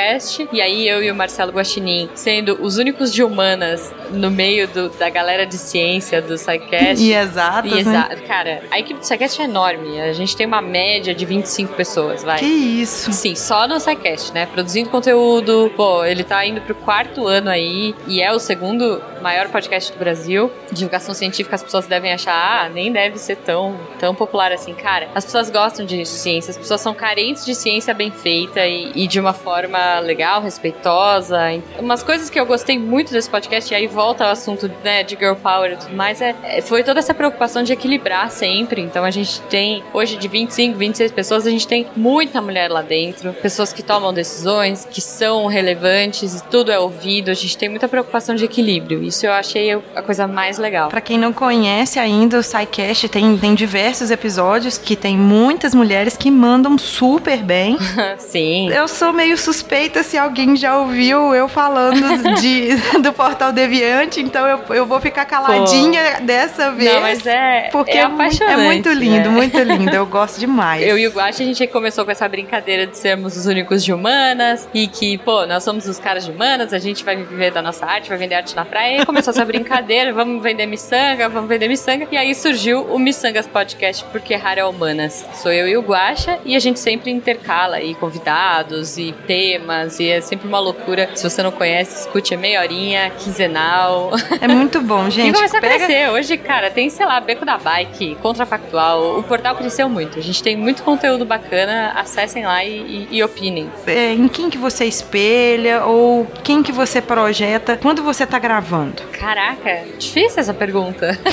[0.52, 4.88] e aí eu e o Marcelo Guaxinim, sendo os únicos de humanas no meio do-
[4.90, 7.02] da galera de ciência do SciCast.
[7.02, 8.08] E exatas, E né?
[8.26, 10.00] Cara, a equipe do SciCast é enorme.
[10.00, 12.38] A gente tem uma média de 25 pessoas, vai.
[12.38, 13.12] Que isso.
[13.12, 14.46] Sim, só no SciCast, né?
[14.46, 15.70] Produzindo conteúdo.
[15.76, 19.98] Pô, ele tá indo pro quarto ano aí e é o segundo maior podcast do
[19.98, 20.50] Brasil.
[20.72, 24.74] Divulgação científica, as pessoas devem achar, ah, nem deve ser tão, tão popular assim.
[24.74, 28.92] Cara, as pessoas gostam de ciência, as pessoas são carentes de ciência bem feita e,
[28.94, 31.38] e de uma forma legal, respeitosa.
[31.78, 35.16] Umas coisas que eu gostei muito desse podcast, e aí volta ao assunto né, de
[35.16, 38.80] girl power e tudo mais, é, é- foi toda essa preocupação de equilibrar sempre.
[38.80, 42.82] Então a gente tem, hoje de 25, 26 pessoas, a gente tem muita mulher lá
[42.82, 47.30] dentro, pessoas que tomam decisões, que são relevantes, e tudo é ouvido.
[47.30, 49.02] A gente tem muita preocupação de equilíbrio.
[49.02, 50.88] Isso eu achei a coisa mais legal.
[50.88, 56.16] Pra quem não conhece ainda, o SciCast tem, tem diversos episódios que tem muitas mulheres
[56.16, 57.76] que mandam super bem.
[58.18, 58.70] Sim.
[58.70, 59.73] Eu sou meio suspeita
[60.04, 65.24] se alguém já ouviu eu falando de, do Portal Deviante, então eu, eu vou ficar
[65.24, 66.92] caladinha dessa vez.
[66.94, 68.52] Não, mas é, Porque é mu- apaixonante.
[68.60, 69.34] é muito lindo, né?
[69.34, 69.90] muito lindo.
[69.94, 70.86] Eu gosto demais.
[70.86, 73.92] Eu e o Guache, a gente começou com essa brincadeira de sermos os únicos de
[73.92, 77.60] humanas e que, pô, nós somos os caras de humanas, a gente vai viver da
[77.60, 79.02] nossa arte, vai vender arte na praia.
[79.02, 82.06] E começou essa brincadeira, vamos vender miçanga, vamos vender miçanga.
[82.12, 85.26] E aí surgiu o Miçangas Podcast, porque raro é humanas.
[85.34, 89.53] Sou eu e o Guacha e a gente sempre intercala aí convidados e temas
[90.00, 91.10] e é sempre uma loucura.
[91.14, 94.10] Se você não conhece, escute, é meia horinha, quinzenal.
[94.40, 95.34] É muito bom, E gente.
[95.34, 96.10] começou a Pega, crescer.
[96.10, 99.18] Hoje, cara, tem, sei lá, Beco da Bike, Contrafactual.
[99.18, 100.18] O portal cresceu muito.
[100.18, 101.92] A gente tem muito conteúdo bacana.
[101.96, 103.70] Acessem lá e, e, e opinem.
[103.86, 109.02] é, em quem que você espelha ou quem que você projeta quando você tá gravando.
[109.12, 111.18] Caraca, difícil essa pergunta.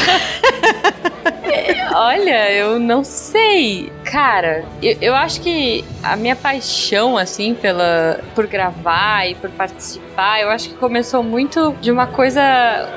[1.94, 3.92] Olha, eu não sei.
[4.12, 10.41] Cara, eu, eu acho que a minha paixão, assim, pela, por gravar e por participar,
[10.41, 12.41] eu acho que começou muito de uma coisa.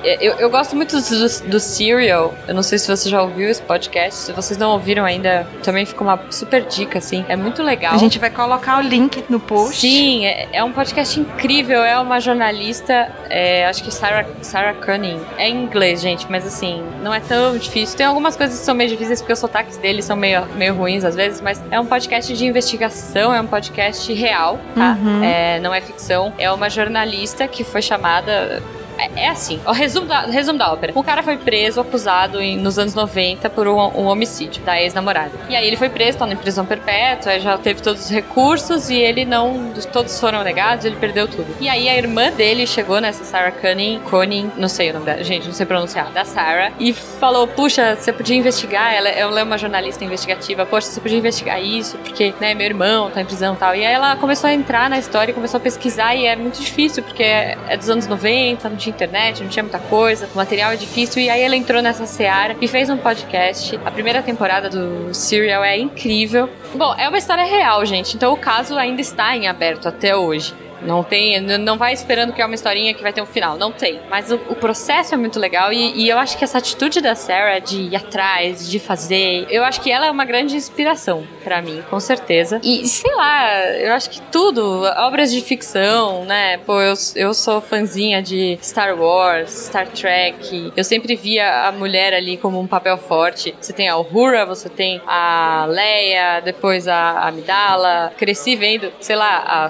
[0.02, 2.34] Eu, eu gosto muito do, do Serial.
[2.48, 4.22] Eu não sei se você já ouviu esse podcast.
[4.22, 7.24] Se vocês não ouviram ainda, também fica uma super dica, assim.
[7.28, 7.94] É muito legal.
[7.94, 9.76] A gente vai colocar o link no post.
[9.76, 11.84] Sim, é, é um podcast incrível.
[11.84, 15.20] É uma jornalista, é, acho que Sarah, Sarah Cunning.
[15.38, 17.96] É em inglês, gente, mas assim, não é tão difícil.
[17.96, 21.03] Tem algumas coisas que são meio difíceis porque os sotaques deles são meio, meio ruins
[21.04, 24.96] às vezes, mas é um podcast de investigação, é um podcast real, tá?
[25.00, 25.22] Uhum.
[25.22, 26.32] É, não é ficção.
[26.38, 28.62] É uma jornalista que foi chamada
[28.98, 30.92] é, é assim, o resumo da, resumo da ópera.
[30.94, 35.32] O cara foi preso, acusado em, nos anos 90 por um, um homicídio da ex-namorada.
[35.48, 38.96] E aí ele foi preso, tá em prisão perpétua, já teve todos os recursos e
[38.96, 39.72] ele não.
[39.92, 41.46] Todos foram negados, ele perdeu tudo.
[41.60, 45.46] E aí a irmã dele chegou nessa Sarah Cunning, não sei o nome dela, gente,
[45.46, 49.58] não sei pronunciar, da Sarah, e falou: Puxa, você podia investigar, ela, ela é uma
[49.58, 53.56] jornalista investigativa, poxa, você podia investigar isso, porque, né, meu irmão tá em prisão e
[53.56, 53.74] tal.
[53.74, 57.02] E aí ela começou a entrar na história começou a pesquisar, e é muito difícil,
[57.02, 60.72] porque é, é dos anos 90, não tinha internet, não tinha muita coisa, o material
[60.72, 63.78] é difícil, e aí ela entrou nessa seara e fez um podcast.
[63.84, 66.48] A primeira temporada do Serial é incrível.
[66.74, 70.54] Bom, é uma história real, gente, então o caso ainda está em aberto até hoje.
[70.84, 73.56] Não tem, não vai esperando que é uma historinha que vai ter um final.
[73.56, 74.00] Não tem.
[74.10, 77.14] Mas o, o processo é muito legal e, e, eu acho que essa atitude da
[77.14, 81.60] Sarah de ir atrás, de fazer, eu acho que ela é uma grande inspiração para
[81.60, 82.60] mim, com certeza.
[82.62, 86.58] E sei lá, eu acho que tudo, obras de ficção, né?
[86.58, 90.72] Pô, eu, eu sou fãzinha de Star Wars, Star Trek.
[90.76, 93.54] Eu sempre via a mulher ali como um papel forte.
[93.60, 98.12] Você tem a Uhura, você tem a Leia, depois a Amidala.
[98.16, 99.68] Cresci vendo, sei lá, a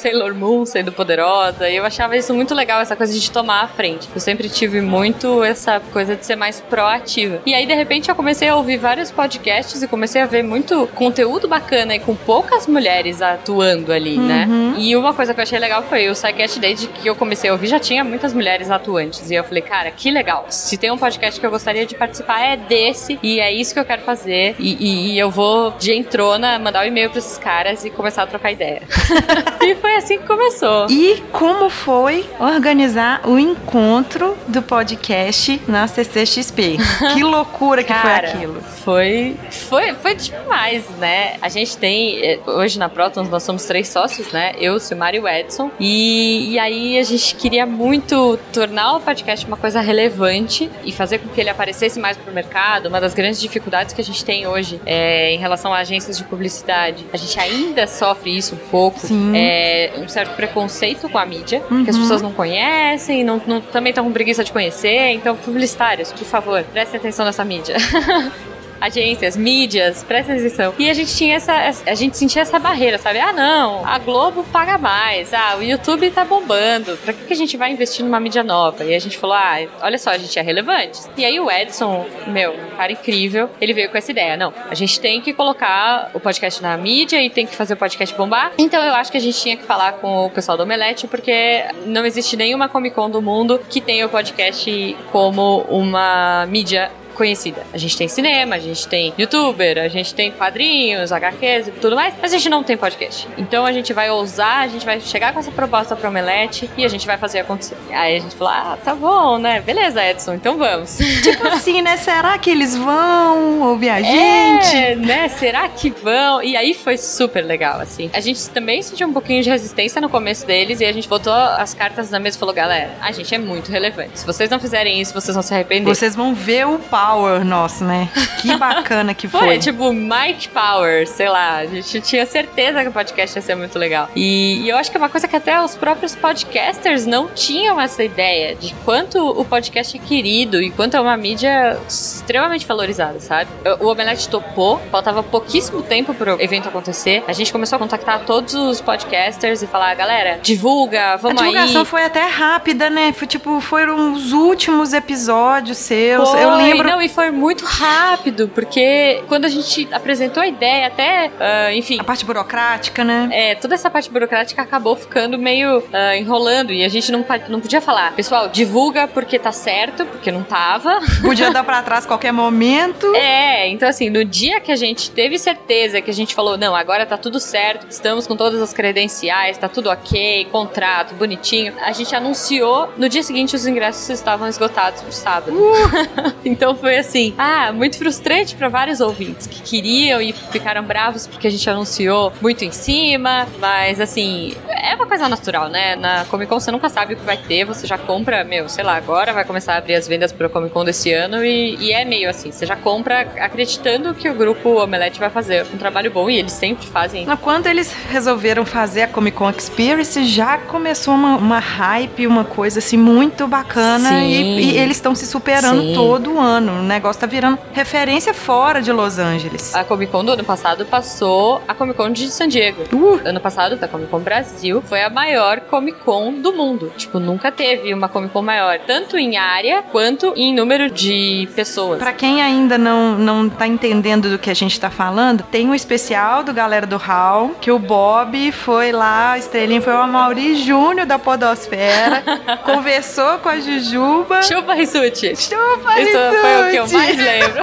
[0.00, 1.68] Sailor Moon sendo poderosa.
[1.68, 4.08] E eu achava isso muito legal, essa coisa de tomar a frente.
[4.14, 7.40] Eu sempre tive muito essa coisa de ser mais proativa.
[7.46, 10.88] E aí, de repente, eu comecei a ouvir vários podcasts e comecei a ver muito
[10.94, 14.46] conteúdo bacana e com poucas mulheres atuando ali, né?
[14.48, 14.74] Uhum.
[14.78, 17.52] E uma coisa que eu achei legal foi o SciCast, desde que eu comecei a
[17.52, 19.30] ouvir, já tinha muitas mulheres atuantes.
[19.30, 20.46] E eu falei, cara, que legal.
[20.48, 23.18] Se tem um podcast que eu gostaria de participar, é desse.
[23.22, 24.54] E é isso que eu quero fazer.
[24.58, 28.22] E, e- e eu vou de entrona mandar o e-mail pra esses caras e começar
[28.22, 28.82] a trocar ideia.
[29.62, 30.86] e foi assim que começou.
[30.88, 36.78] E como foi organizar o encontro do podcast na CCXP?
[37.14, 38.60] Que loucura que Cara, foi aquilo.
[38.60, 41.36] Foi, foi, foi demais, né?
[41.42, 44.54] A gente tem, eh, hoje na Protons nós somos três sócios, né?
[44.58, 45.70] Eu, Silmar e o Edson.
[45.78, 51.18] E, e aí a gente queria muito tornar o podcast uma coisa relevante e fazer
[51.18, 52.86] com que ele aparecesse mais pro mercado.
[52.86, 56.24] Uma das grandes dificuldades que a gente tem hoje é em relação a agências de
[56.24, 57.06] publicidade.
[57.12, 59.00] A gente ainda sofre isso um pouco.
[59.00, 59.32] Sim.
[59.34, 62.02] É, um certo preconceito com a mídia, que as Uhum.
[62.02, 65.12] pessoas não conhecem, não, não- também estão com preguiça de conhecer.
[65.12, 67.76] Então, publicitários, por favor, prestem atenção nessa mídia.
[68.80, 70.74] Agências, mídias, prestem atenção.
[70.78, 71.52] E a gente tinha essa.
[71.86, 73.18] A gente sentia essa barreira, sabe?
[73.18, 75.34] Ah, não, a Globo paga mais.
[75.34, 76.96] Ah, o YouTube tá bombando.
[76.98, 78.84] Pra que, que a gente vai investir numa mídia nova?
[78.84, 81.00] E a gente falou: ah, olha só, a gente é relevante.
[81.16, 84.36] E aí o Edson, meu, um cara incrível, ele veio com essa ideia.
[84.36, 87.76] Não, a gente tem que colocar o podcast na mídia e tem que fazer o
[87.76, 88.52] podcast bombar.
[88.56, 91.64] Então eu acho que a gente tinha que falar com o pessoal do Omelete, porque
[91.84, 97.66] não existe nenhuma Comic Con do mundo que tenha o podcast como uma mídia conhecida.
[97.70, 101.94] A gente tem cinema, a gente tem youtuber, a gente tem quadrinhos, HQs e tudo
[101.94, 103.28] mais, mas a gente não tem podcast.
[103.36, 106.84] Então a gente vai ousar, a gente vai chegar com essa proposta pro Omelete e
[106.84, 107.76] a gente vai fazer acontecer.
[107.90, 109.60] Aí a gente falou, ah, tá bom, né?
[109.60, 110.96] Beleza, Edson, então vamos.
[111.22, 111.98] Tipo assim, né?
[111.98, 114.74] Será que eles vão ouvir a gente?
[114.74, 115.28] É, né?
[115.28, 116.42] Será que vão?
[116.42, 118.08] E aí foi super legal, assim.
[118.14, 121.34] A gente também sentiu um pouquinho de resistência no começo deles e a gente botou
[121.34, 124.20] as cartas na mesa e falou, galera, a gente é muito relevante.
[124.20, 125.84] Se vocês não fizerem isso, vocês vão se arrepender.
[125.84, 126.78] Vocês vão ver o
[127.10, 128.08] power nosso, né?
[128.40, 129.58] Que bacana que Foi, foi.
[129.58, 131.56] tipo, Mike Power, sei lá.
[131.56, 134.08] A gente tinha certeza que o podcast ia ser muito legal.
[134.14, 137.80] E, e eu acho que é uma coisa que até os próprios podcasters não tinham
[137.80, 143.18] essa ideia de quanto o podcast é querido e quanto é uma mídia extremamente valorizada,
[143.20, 143.50] sabe?
[143.80, 147.24] O Omelete topou, faltava pouquíssimo tempo pro evento acontecer.
[147.26, 151.80] A gente começou a contactar todos os podcasters e falar, galera, divulga, A vamos divulgação
[151.80, 151.86] aí.
[151.86, 153.12] foi até rápida, né?
[153.12, 156.28] Foi tipo, foram os últimos episódios seus.
[156.28, 156.89] Foi, Eu lembro.
[156.90, 162.00] Não, e foi muito rápido, porque quando a gente apresentou a ideia, até, ah, enfim,
[162.00, 163.28] A parte burocrática, né?
[163.30, 167.60] É, toda essa parte burocrática acabou ficando meio ah, enrolando e a gente não, não
[167.60, 168.12] podia falar.
[168.16, 170.98] Pessoal, divulga porque tá certo, porque não tava.
[171.22, 173.14] Podia dar pra trás qualquer momento.
[173.14, 176.74] É, então assim, no dia que a gente teve certeza que a gente falou, não,
[176.74, 181.92] agora tá tudo certo, estamos com todas as credenciais, tá tudo ok, contrato, bonitinho, a
[181.92, 185.56] gente anunciou, no dia seguinte os ingressos estavam esgotados pro sábado.
[186.44, 191.46] então foi assim, ah, muito frustrante para vários ouvintes que queriam e ficaram bravos porque
[191.46, 195.96] a gente anunciou muito em cima, mas assim, é uma coisa natural, né?
[195.96, 198.82] Na Comic Con você nunca sabe o que vai ter, você já compra, meu, sei
[198.82, 201.92] lá, agora vai começar a abrir as vendas para Comic Con desse ano e, e,
[201.92, 206.10] é meio assim, você já compra acreditando que o grupo Omelete vai fazer um trabalho
[206.10, 207.26] bom e eles sempre fazem.
[207.42, 212.78] Quando eles resolveram fazer a Comic Con Experience, já começou uma, uma hype, uma coisa
[212.78, 215.94] assim muito bacana e, e, eles estão se superando Sim.
[215.94, 216.69] todo ano.
[216.78, 219.74] O negócio tá virando referência fora de Los Angeles.
[219.74, 222.84] A Comic Con do ano passado passou a Comic Con de San Diego.
[222.92, 223.20] Uh.
[223.24, 226.92] Ano passado, a Comic Con Brasil foi a maior Comic Con do mundo.
[226.96, 231.98] Tipo, nunca teve uma Comic Con maior, tanto em área quanto em número de pessoas.
[231.98, 235.74] Para quem ainda não, não tá entendendo do que a gente tá falando, tem um
[235.74, 240.56] especial do Galera do Hall, que o Bob foi lá, a estrelinha foi o Mauri
[240.56, 242.22] Júnior da Podosfera,
[242.64, 244.42] conversou com a Jujuba.
[244.42, 245.34] Chupa Rissuti.
[245.36, 246.18] Chupa Isso
[246.60, 247.62] o que eu mais lembro.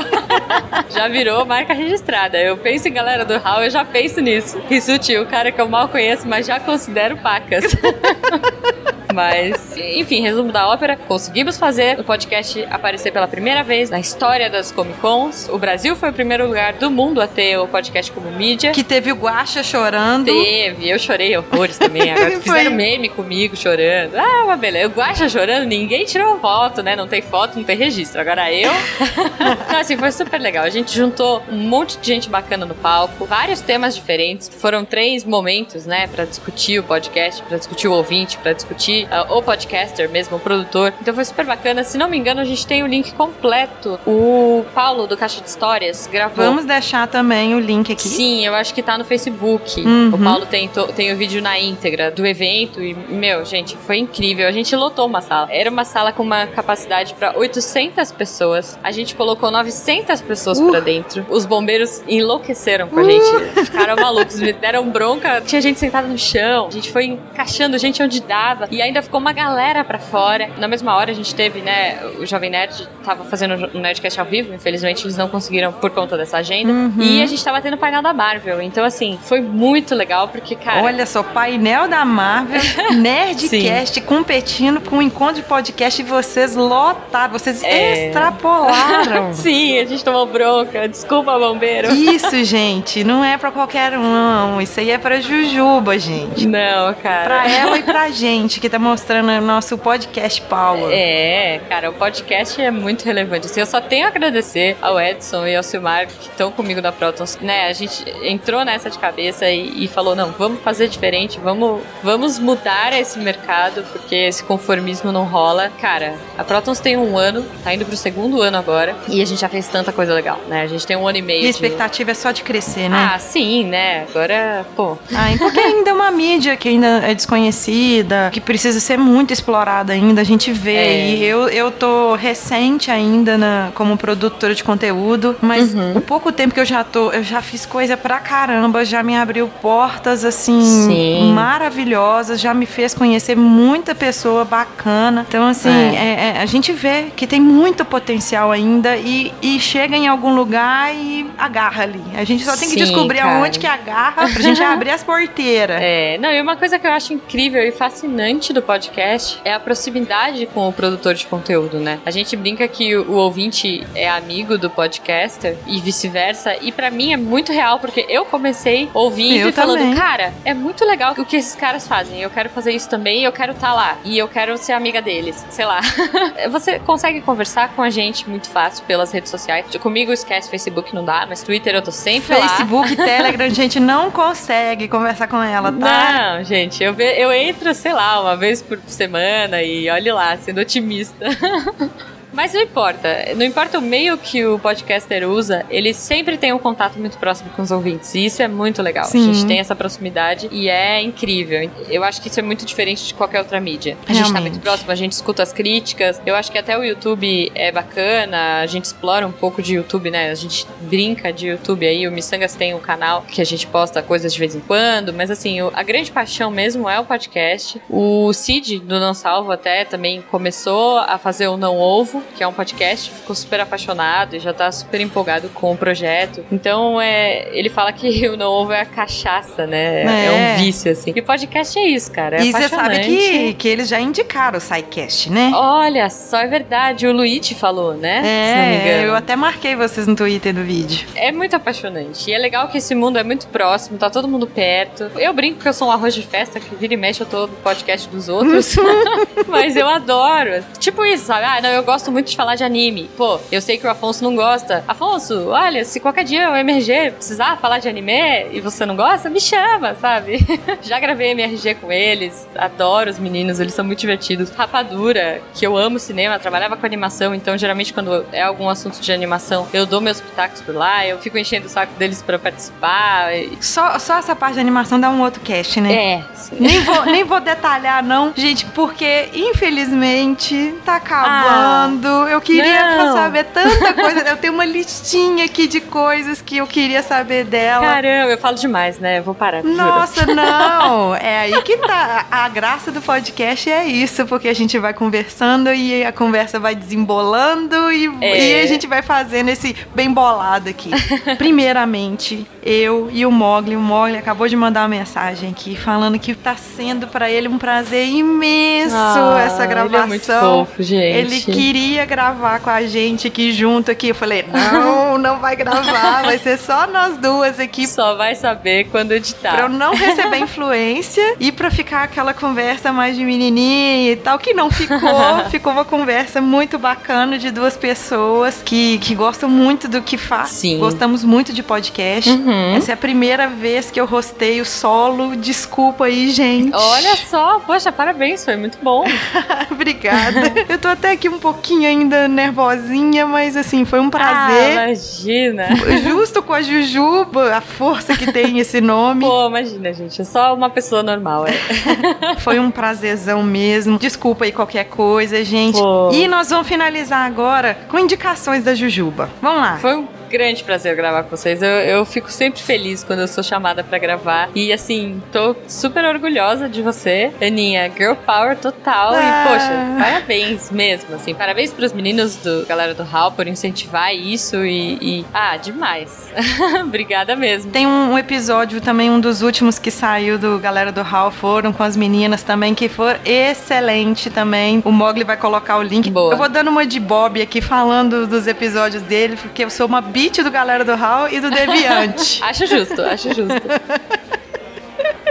[0.89, 2.37] já virou marca registrada.
[2.37, 4.61] Eu penso em Galera do Hall, eu já penso nisso.
[4.69, 7.65] Rissuti, o cara que eu mal conheço, mas já considero pacas.
[9.17, 10.95] Mas, enfim, resumo da ópera.
[10.95, 15.49] Conseguimos fazer o podcast aparecer pela primeira vez na história das Comic Cons.
[15.51, 18.71] O Brasil foi o primeiro lugar do mundo a ter o podcast como mídia.
[18.73, 20.25] Que teve o Guacha chorando.
[20.25, 22.11] Teve, eu chorei horrores também.
[22.13, 24.15] Agora fizeram meme comigo chorando.
[24.15, 24.87] Ah, uma beleza.
[24.87, 26.95] O Guacha chorando, ninguém tirou foto, né?
[26.95, 28.21] Não tem foto, não tem registro.
[28.21, 28.71] Agora eu.
[29.67, 30.63] então, assim, foi super legal.
[30.63, 34.49] A gente juntou um monte de gente bacana no palco, vários temas diferentes.
[34.49, 39.37] Foram três momentos, né, para discutir o podcast, para discutir o ouvinte, para discutir uh,
[39.37, 40.93] o podcaster mesmo, o produtor.
[41.01, 41.83] Então foi super bacana.
[41.83, 43.99] Se não me engano, a gente tem o link completo.
[44.05, 46.45] O Paulo, do Caixa de Histórias, gravou.
[46.45, 48.07] Vamos deixar também o link aqui.
[48.07, 49.81] Sim, eu acho que tá no Facebook.
[49.81, 50.11] Uhum.
[50.13, 54.47] O Paulo tem, tem o vídeo na íntegra do evento e, meu, gente, foi incrível.
[54.47, 55.47] A gente lotou uma sala.
[55.51, 58.76] Era uma sala com uma capacidade para 800 pessoas.
[58.83, 60.69] A gente colocou 900 pessoas uh.
[60.69, 61.25] pra dentro.
[61.29, 63.25] Os bombeiros enlouqueceram com a gente.
[63.25, 63.65] Uh.
[63.65, 65.41] Ficaram malucos, me deram bronca.
[65.41, 66.67] Tinha gente sentada no chão.
[66.67, 68.67] A gente foi encaixando gente onde dava.
[68.71, 70.49] E ainda ficou uma galera pra fora.
[70.57, 74.25] Na mesma hora a gente teve, né, o Jovem Nerd tava fazendo um Nerdcast ao
[74.25, 76.71] vivo, infelizmente eles não conseguiram por conta dessa agenda.
[76.71, 76.95] Uhum.
[76.99, 78.61] E a gente tava tendo o painel da Marvel.
[78.61, 80.81] Então, assim, foi muito legal, porque, cara.
[80.81, 82.61] Olha só, painel da Marvel,
[82.95, 88.07] Nerdcast competindo com o encontro de podcast e vocês lotaram, vocês é...
[88.07, 88.66] extrapolaram.
[89.33, 90.87] Sim, a gente tomou bronca.
[90.87, 91.93] Desculpa, bombeiro.
[91.93, 94.61] Isso, gente, não é pra qualquer um, não.
[94.61, 96.47] Isso aí é pra Jujuba, gente.
[96.47, 97.25] Não, cara.
[97.25, 100.91] Pra ela e pra gente que tá mostrando o nosso podcast Power.
[100.91, 103.47] É, cara, o podcast é muito relevante.
[103.47, 106.91] Assim, eu só tenho a agradecer ao Edson e ao Silmar que estão comigo na
[106.91, 107.37] Protons.
[107.41, 111.81] Né, a gente entrou nessa de cabeça e, e, falou: não, vamos fazer diferente, vamos,
[112.03, 115.71] vamos mudar esse mercado, porque esse conformismo não rola.
[115.81, 119.41] Cara, a Protons tem um ano, tá indo pro segundo ano agora, e a gente
[119.41, 120.61] já fez tanta coisa legal, né?
[120.61, 121.43] A gente tem um ano e meio.
[121.43, 122.17] E a expectativa de...
[122.17, 123.11] é só de crescer, né?
[123.13, 124.05] Ah, sim, né?
[124.09, 124.97] Agora, pô.
[125.13, 129.31] Ah, porque ainda é uma mídia que ainda é desconhecida, que precisa precisa ser muito
[129.31, 130.75] explorada ainda, a gente vê.
[130.75, 131.09] É.
[131.09, 135.97] E eu, eu tô recente ainda na, como produtora de conteúdo, mas uhum.
[135.97, 139.15] o pouco tempo que eu já tô, eu já fiz coisa pra caramba, já me
[139.15, 141.33] abriu portas assim Sim.
[141.33, 145.25] maravilhosas, já me fez conhecer muita pessoa bacana.
[145.27, 145.95] Então, assim, é.
[145.95, 150.33] É, é a gente vê que tem muito potencial ainda e, e chega em algum
[150.33, 152.03] lugar e agarra ali.
[152.15, 153.37] A gente só tem que Sim, descobrir cara.
[153.37, 155.77] aonde que agarra pra gente abrir as porteiras.
[155.81, 159.59] É, não, e uma coisa que eu acho incrível e fascinante do podcast é a
[159.59, 161.99] proximidade com o produtor de conteúdo, né?
[162.05, 166.89] A gente brinca que o, o ouvinte é amigo do podcaster e vice-versa, e para
[166.89, 169.95] mim é muito real, porque eu comecei ouvindo eu e falando, também.
[169.95, 173.31] cara, é muito legal o que esses caras fazem, eu quero fazer isso também, eu
[173.31, 175.81] quero estar tá lá, e eu quero ser amiga deles, sei lá.
[176.51, 179.65] Você consegue conversar com a gente muito fácil pelas redes sociais.
[179.77, 182.89] Comigo esquece Facebook, não dá, mas Twitter eu tô sempre Facebook, lá.
[182.89, 186.37] Facebook, Telegram, a gente não consegue conversar com ela, tá?
[186.37, 190.37] Não, gente, eu, eu entro, sei lá, uma vez vez por semana e olhe lá,
[190.37, 191.25] sendo otimista.
[192.33, 193.33] Mas não importa.
[193.35, 197.49] Não importa o meio que o podcaster usa, ele sempre tem um contato muito próximo
[197.55, 198.13] com os ouvintes.
[198.15, 199.05] E isso é muito legal.
[199.05, 199.29] Sim.
[199.29, 201.69] A gente tem essa proximidade e é incrível.
[201.89, 203.97] Eu acho que isso é muito diferente de qualquer outra mídia.
[204.03, 204.25] A Realmente.
[204.25, 206.21] gente tá muito próximo, a gente escuta as críticas.
[206.25, 210.11] Eu acho que até o YouTube é bacana, a gente explora um pouco de YouTube,
[210.11, 210.29] né?
[210.29, 212.07] A gente brinca de YouTube aí.
[212.07, 215.31] O Missangas tem um canal que a gente posta coisas de vez em quando, mas
[215.31, 217.81] assim, a grande paixão mesmo é o podcast.
[217.89, 222.47] O Cid do Não Salvo até também começou a fazer o Não Ovo Que é
[222.47, 226.43] um podcast, ficou super apaixonado e já tá super empolgado com o projeto.
[226.51, 230.03] Então, é, ele fala que o Novo é a cachaça, né?
[230.03, 230.31] É, É.
[230.55, 231.13] um vício, assim.
[231.15, 232.37] E podcast é isso, cara.
[232.37, 235.51] É e você sabe que, que eles já indicaram o SciCast, né?
[235.53, 238.21] Olha, só é verdade, o Luigi falou, né?
[238.21, 241.07] Não É, eu até marquei vocês no Twitter do vídeo.
[241.15, 242.29] É muito apaixonante.
[242.29, 245.11] E é legal que esse mundo é muito próximo, tá todo mundo perto.
[245.17, 247.47] Eu brinco que eu sou um arroz de festa, que vira e mexe eu tô
[247.47, 248.75] no podcast dos outros.
[249.47, 250.63] Mas eu adoro.
[250.79, 251.45] Tipo isso, sabe?
[251.45, 253.09] Ah, não, eu gosto muito de falar de anime.
[253.17, 254.83] Pô, eu sei que o Afonso não gosta.
[254.87, 259.29] Afonso, olha, se qualquer dia o MRG precisar falar de anime e você não gosta,
[259.29, 260.45] me chama, sabe?
[260.81, 264.49] Já gravei MRG com eles, adoro os meninos, eles são muito divertidos.
[264.49, 269.11] Rapadura, que eu amo cinema, trabalhava com animação, então geralmente quando é algum assunto de
[269.11, 273.29] animação, eu dou meus pitacos por lá, eu fico enchendo o saco deles pra participar.
[273.61, 275.93] Só, só essa parte da animação dá um outro cast, né?
[275.93, 276.57] É, sim.
[276.59, 281.96] Nem vou, nem vou detalhar, não, gente, porque infelizmente tá acabando.
[282.05, 283.13] Eu queria não.
[283.13, 284.19] saber tanta coisa.
[284.21, 287.85] Eu tenho uma listinha aqui de coisas que eu queria saber dela.
[287.85, 289.19] Caramba, eu falo demais, né?
[289.19, 289.75] Eu vou parar, juro.
[289.75, 291.15] Nossa, não!
[291.15, 292.25] É aí que tá.
[292.29, 296.75] A graça do podcast é isso, porque a gente vai conversando e a conversa vai
[296.75, 298.59] desembolando e, É.
[298.59, 300.91] e a gente vai fazendo esse bem bolado aqui.
[301.37, 303.75] Primeiramente, eu e o Mogli.
[303.75, 307.57] O Mogli acabou de mandar uma mensagem aqui falando que tá sendo pra ele um
[307.57, 310.07] prazer imenso Ah, essa ele é gravação.
[310.07, 311.01] muito fofo, gente.
[311.17, 314.09] Ele queria gravar com a gente aqui junto aqui.
[314.09, 318.85] Eu falei, não, não vai gravar, vai ser só nós duas aqui Só vai saber
[318.85, 319.53] quando editar.
[319.53, 324.37] Pra eu não receber influência e pra ficar aquela conversa mais de menininha e tal,
[324.39, 324.97] que não ficou.
[325.49, 330.49] ficou uma conversa muito bacana de duas pessoas que, que gostam muito do que faz.
[330.49, 330.79] Sim.
[330.79, 332.29] Gostamos muito de podcast.
[332.29, 332.75] Uhum.
[332.75, 335.35] Essa é a primeira vez que eu rosteio solo.
[335.35, 336.75] Desculpa aí, gente.
[336.75, 339.05] Olha só, poxa, parabéns, foi muito bom.
[339.71, 340.53] Obrigada.
[340.67, 344.71] eu tô até aqui um pouquinho ainda nervosinha, mas assim, foi um Ah, prazer.
[344.73, 345.67] imagina.
[346.03, 349.21] Justo com a Jujuba, a força que tem esse nome.
[349.21, 350.21] Pô, imagina, gente.
[350.21, 351.53] É só uma pessoa normal, é.
[352.39, 353.97] Foi um prazerzão mesmo.
[353.97, 355.77] Desculpa aí qualquer coisa, gente.
[355.79, 356.09] Pô.
[356.11, 359.29] E nós vamos finalizar agora com indicações da Jujuba.
[359.41, 359.77] Vamos lá.
[359.77, 361.61] Foi um grande prazer gravar com vocês.
[361.61, 364.49] Eu, eu fico sempre feliz quando eu sou chamada pra gravar.
[364.53, 367.91] E assim, tô super orgulhosa de você, Aninha.
[367.95, 369.13] Girl Power total.
[369.13, 369.21] Ah.
[369.21, 371.15] E, poxa, parabéns mesmo.
[371.15, 374.97] Assim, parabéns pros meninos do galera do Hall por incentivar isso e.
[375.01, 376.29] e- ah, demais.
[376.83, 377.71] Obrigada mesmo.
[377.71, 381.83] Tem um, episódio também, um dos últimos que saiu do Galera do Hall, foram com
[381.83, 384.81] as meninas também, que foram excelente também.
[384.83, 386.09] O Mogli vai colocar o link.
[386.09, 386.33] Boa.
[386.33, 390.01] Eu vou dando uma de Bob aqui, falando dos episódios dele, porque eu sou uma
[390.17, 392.41] beat do Galera do Hall e do Deviante.
[392.43, 393.53] Acho justo, acho justo.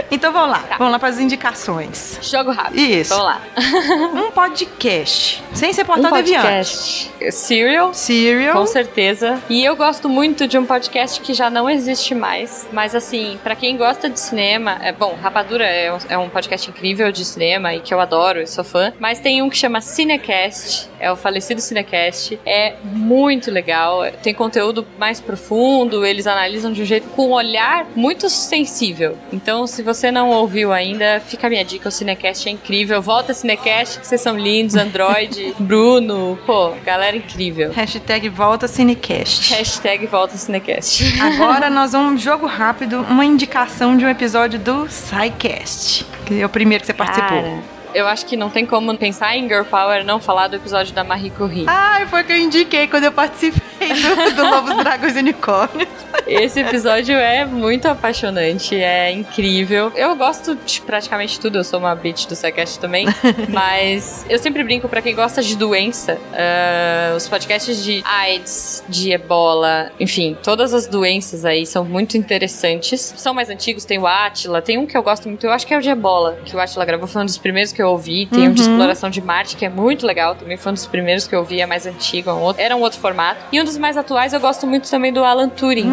[0.09, 2.19] então vamos lá, vamos lá para as indicações.
[2.21, 2.79] Jogo rápido.
[2.79, 3.09] Isso.
[3.09, 3.41] Vamos lá.
[4.17, 6.41] Um podcast, sem ser Um Portal Deviante.
[6.43, 7.11] podcast.
[7.31, 7.93] Serial.
[7.93, 8.53] Serial.
[8.53, 9.41] Com certeza.
[9.49, 12.67] E eu gosto muito de um podcast que já não existe mais.
[12.71, 16.69] Mas assim, pra quem gosta de cinema, é bom, Rapadura é um, é um podcast
[16.69, 18.93] incrível de cinema e que eu adoro, eu sou fã.
[18.99, 22.39] Mas tem um que chama Cinecast, é o falecido Cinecast.
[22.45, 27.85] É muito legal, tem conteúdo mais profundo, eles analisam de um jeito com um olhar
[27.95, 29.17] muito sensível.
[29.33, 33.01] Então, se você não ouviu ainda, fica a minha dica, o Cinecast é incrível.
[33.01, 37.71] Volta Cinecast, que vocês são lindos, Android, Bruno, pô, galera incrível.
[37.71, 39.53] Hashtag volta Cinecast.
[39.53, 41.21] Hashtag volta Cinecast.
[41.21, 46.05] Agora nós vamos, jogo rápido, uma indicação de um episódio do SciCast.
[46.25, 47.76] Que é o primeiro que você participou.
[47.97, 51.03] Eu acho que não tem como pensar em Girl Power não falar do episódio da
[51.03, 51.65] Marie Curie.
[51.65, 55.89] Ai, foi o que eu indiquei quando eu participei do, do Lobos, Dragões e Unicórnios.
[56.27, 59.91] Esse episódio é muito apaixonante, é incrível.
[59.95, 63.07] Eu gosto de praticamente tudo, eu sou uma bitch do Psycast também,
[63.49, 69.11] mas eu sempre brinco pra quem gosta de doença, ah, os podcasts de AIDS, de
[69.11, 73.13] ebola, enfim, todas as doenças aí são muito interessantes.
[73.15, 75.73] São mais antigos, tem o Atila, tem um que eu gosto muito, eu acho que
[75.73, 78.25] é o de ebola, que o Atila gravou, foi um dos primeiros que eu ouvi.
[78.27, 78.71] Tem um de Uhum.
[78.71, 81.61] exploração de Marte, que é muito legal, também foi um dos primeiros que eu ouvi,
[81.61, 83.39] é mais antigo, é um outro- era um outro formato.
[83.51, 85.91] E um dos mais atuais eu gosto muito também do Alan Turing.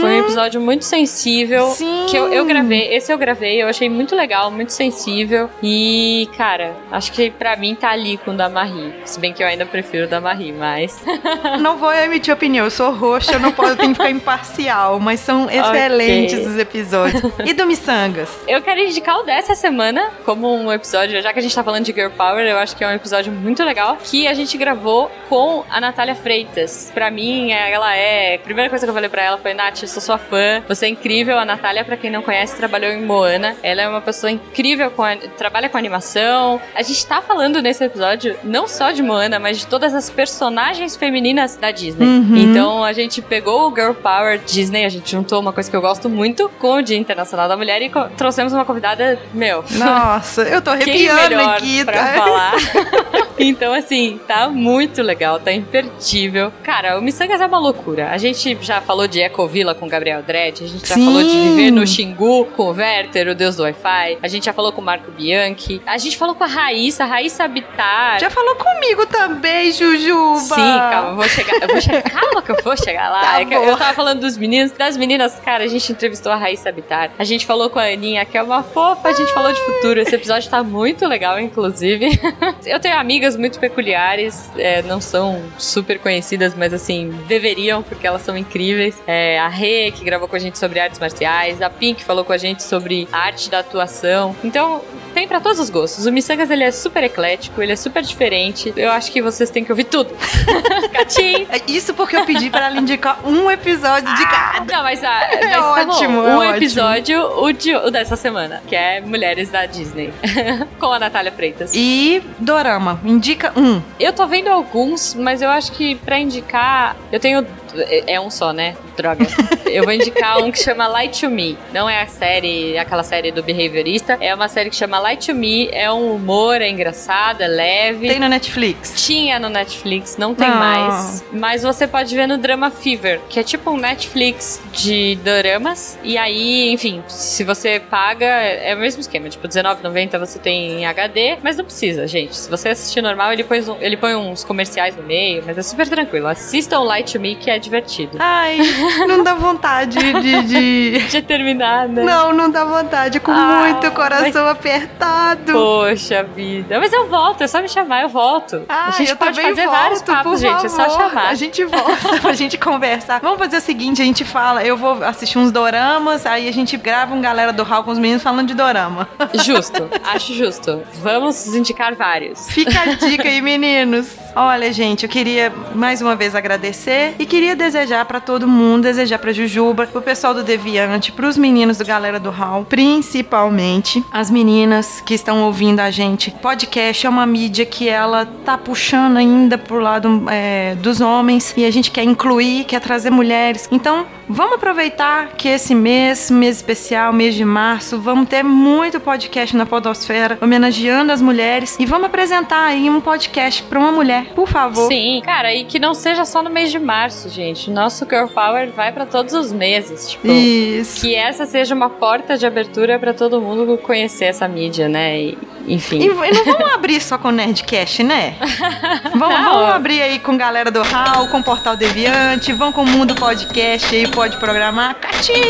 [0.00, 1.66] Foi um episódio muito sensível.
[1.66, 1.74] Uhum.
[1.74, 2.06] Sim.
[2.08, 2.94] Que eu, eu gravei.
[2.94, 5.48] Esse eu gravei, eu achei muito legal, muito sensível.
[5.62, 8.92] E, cara, acho que pra mim tá ali com o da Marie.
[9.04, 11.00] Se bem que eu ainda prefiro o da Marie, mas.
[11.60, 14.98] Não vou emitir opinião, eu sou roxa, eu não posso, eu tenho que ficar imparcial,
[15.00, 17.22] mas são excelentes os episódios.
[17.44, 18.28] E do Missangas?
[18.48, 21.84] eu quero indicar o dessa semana como um episódio já que a gente tá falando
[21.84, 25.10] de Girl Power, eu acho que é um episódio muito legal que a gente gravou
[25.28, 26.90] com a Natália Freitas.
[26.92, 28.34] Pra mim, ela é.
[28.34, 30.86] A primeira coisa que eu falei pra ela foi: Nath, eu sou sua fã, você
[30.86, 31.38] é incrível.
[31.38, 33.56] A Natália, pra quem não conhece, trabalhou em Moana.
[33.62, 35.16] Ela é uma pessoa incrível, com a...
[35.16, 36.60] trabalha com animação.
[36.74, 40.96] A gente tá falando nesse episódio não só de Moana, mas de todas as personagens
[40.96, 42.06] femininas da Disney.
[42.06, 42.36] Uhum.
[42.36, 45.80] Então a gente pegou o Girl Power Disney, a gente juntou uma coisa que eu
[45.80, 49.64] gosto muito com o Dia Internacional da Mulher e trouxemos uma convidada, meu.
[49.72, 52.54] Nossa, eu tô Quem arrepiando melhor aqui, pra falar?
[53.38, 56.52] então, assim, tá muito legal, tá imperdível.
[56.62, 58.10] Cara, o Missangas é uma loucura.
[58.10, 61.04] A gente já falou de Ecovila com o Gabriel Dredd, a gente já Sim.
[61.04, 64.18] falou de viver no Xingu com o Werther, o deus do Wi-Fi.
[64.22, 65.80] A gente já falou com o Marco Bianchi.
[65.86, 68.18] A gente falou com a Raíssa, a Raíssa Habitar.
[68.20, 70.38] Já falou comigo também, Jujuba.
[70.40, 71.62] Sim, calma, eu vou chegar.
[71.62, 72.02] Eu vou chegar.
[72.12, 73.20] Calma que eu vou chegar lá.
[73.20, 74.72] Tá É eu tava falando dos meninos.
[74.72, 77.10] Das meninas, cara, a gente entrevistou a Raíssa Habitar.
[77.18, 79.08] A gente falou com a Aninha, que é uma fofa.
[79.08, 80.00] A gente falou de futuro.
[80.00, 82.20] Esse episódio tá muito legal, inclusive.
[82.64, 84.50] Eu tenho amigas muito peculiares.
[84.56, 89.00] é, não são super conhecidas, mas assim, deveriam, porque elas são incríveis.
[89.06, 91.60] É, a Rê, que gravou com a gente sobre artes marciais.
[91.62, 94.34] A Pink falou com a gente sobre arte da atuação.
[94.44, 94.82] Então,
[95.12, 96.06] tem pra todos os gostos.
[96.06, 98.72] O Missangas, ele é super eclético, ele é super diferente.
[98.76, 100.10] Eu acho que vocês têm que ouvir tudo.
[100.92, 101.46] Catim!
[101.50, 104.64] É Isso porque eu pedi pra ela indicar um episódio de cada.
[104.76, 105.92] Não, mas, ah, mas tá bom.
[105.92, 106.56] ótimo, é um ótimo.
[106.56, 110.12] episódio, o, de- o dessa semana, que é Mulheres da Disney,
[110.78, 111.72] com a Natália Freitas.
[111.74, 113.80] E Dorama, indica um.
[113.98, 117.46] Eu tô vendo alguns, mas eu acho que pra indicar, eu tenho.
[117.76, 118.76] É é um só, né?
[118.96, 119.26] Droga.
[119.72, 121.56] Eu vou indicar um que chama Light to Me.
[121.72, 124.18] Não é a série, aquela série do behaviorista.
[124.20, 125.68] É uma série que chama Light to Me.
[125.72, 128.06] É um humor, é engraçado, é leve.
[128.08, 129.06] Tem no Netflix.
[129.06, 130.54] Tinha no Netflix, não tem Ah.
[130.54, 131.24] mais.
[131.32, 135.98] Mas você pode ver no Drama Fever, que é tipo um Netflix de doramas.
[136.02, 139.28] E aí, enfim, se você paga, é o mesmo esquema.
[139.30, 142.36] Tipo, R$19,90 você tem em HD, mas não precisa, gente.
[142.36, 145.88] Se você assistir normal, ele põe, ele põe uns comerciais no meio, mas é super
[145.88, 146.26] tranquilo.
[146.28, 148.16] Assistam Light to Me, que é divertido.
[148.20, 148.58] Ai,
[149.08, 150.42] não dá vontade de.
[150.42, 152.02] de- De terminar, né?
[152.02, 153.20] Não, não dá vontade.
[153.20, 155.52] Com Ah, muito coração apertado.
[155.52, 156.78] Poxa vida.
[156.78, 158.62] Mas eu volto, é só me chamar, eu volto.
[158.68, 160.66] Ah, a gente eu pode fazer volto, vários papos, gente.
[160.66, 161.08] É só favor.
[161.10, 161.28] chamar.
[161.28, 163.20] A gente volta pra gente conversar.
[163.20, 166.76] Vamos fazer o seguinte, a gente fala, eu vou assistir uns doramas, aí a gente
[166.76, 169.08] grava um galera do Hall com os meninos falando de dorama.
[169.44, 170.82] Justo, acho justo.
[171.02, 172.50] Vamos indicar vários.
[172.50, 174.08] Fica a dica aí, meninos.
[174.34, 179.18] Olha, gente, eu queria mais uma vez agradecer e queria desejar pra todo mundo, desejar
[179.18, 185.02] pra Jujuba, pro pessoal do Deviante, pros meninos do Galera do Hall, principalmente as meninas
[185.02, 186.30] que estão ouvindo a gente.
[186.30, 191.66] Podcast é uma mídia que ela tá puxando ainda pro lado é, dos homens e
[191.66, 193.68] a gente quer incluir, quer trazer mulheres.
[193.70, 199.54] Então, vamos aproveitar que esse mês, mês especial, mês de março, vamos ter muito podcast
[199.56, 204.48] na Podosfera homenageando as mulheres e vamos apresentar aí um podcast pra uma mulher, por
[204.48, 204.88] favor.
[204.88, 207.70] Sim, cara, e que não seja só no mês de março, gente.
[207.70, 210.26] Nosso Girl Power vai pra todos os meses, tipo.
[210.28, 211.02] Isso.
[211.02, 215.20] Que essa seja uma porta de abertura pra todo mundo conhecer essa mídia, né?
[215.20, 215.98] E, enfim.
[216.00, 218.36] E, e não vamos abrir só com o Nerdcast, né?
[219.14, 222.86] Vamos, vamos abrir aí com galera do HAL, com o Portal Deviante, vamos com o
[222.86, 224.96] Mundo Podcast aí, pode programar.
[224.96, 225.40] Catim!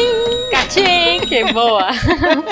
[0.50, 1.86] Catim, que boa!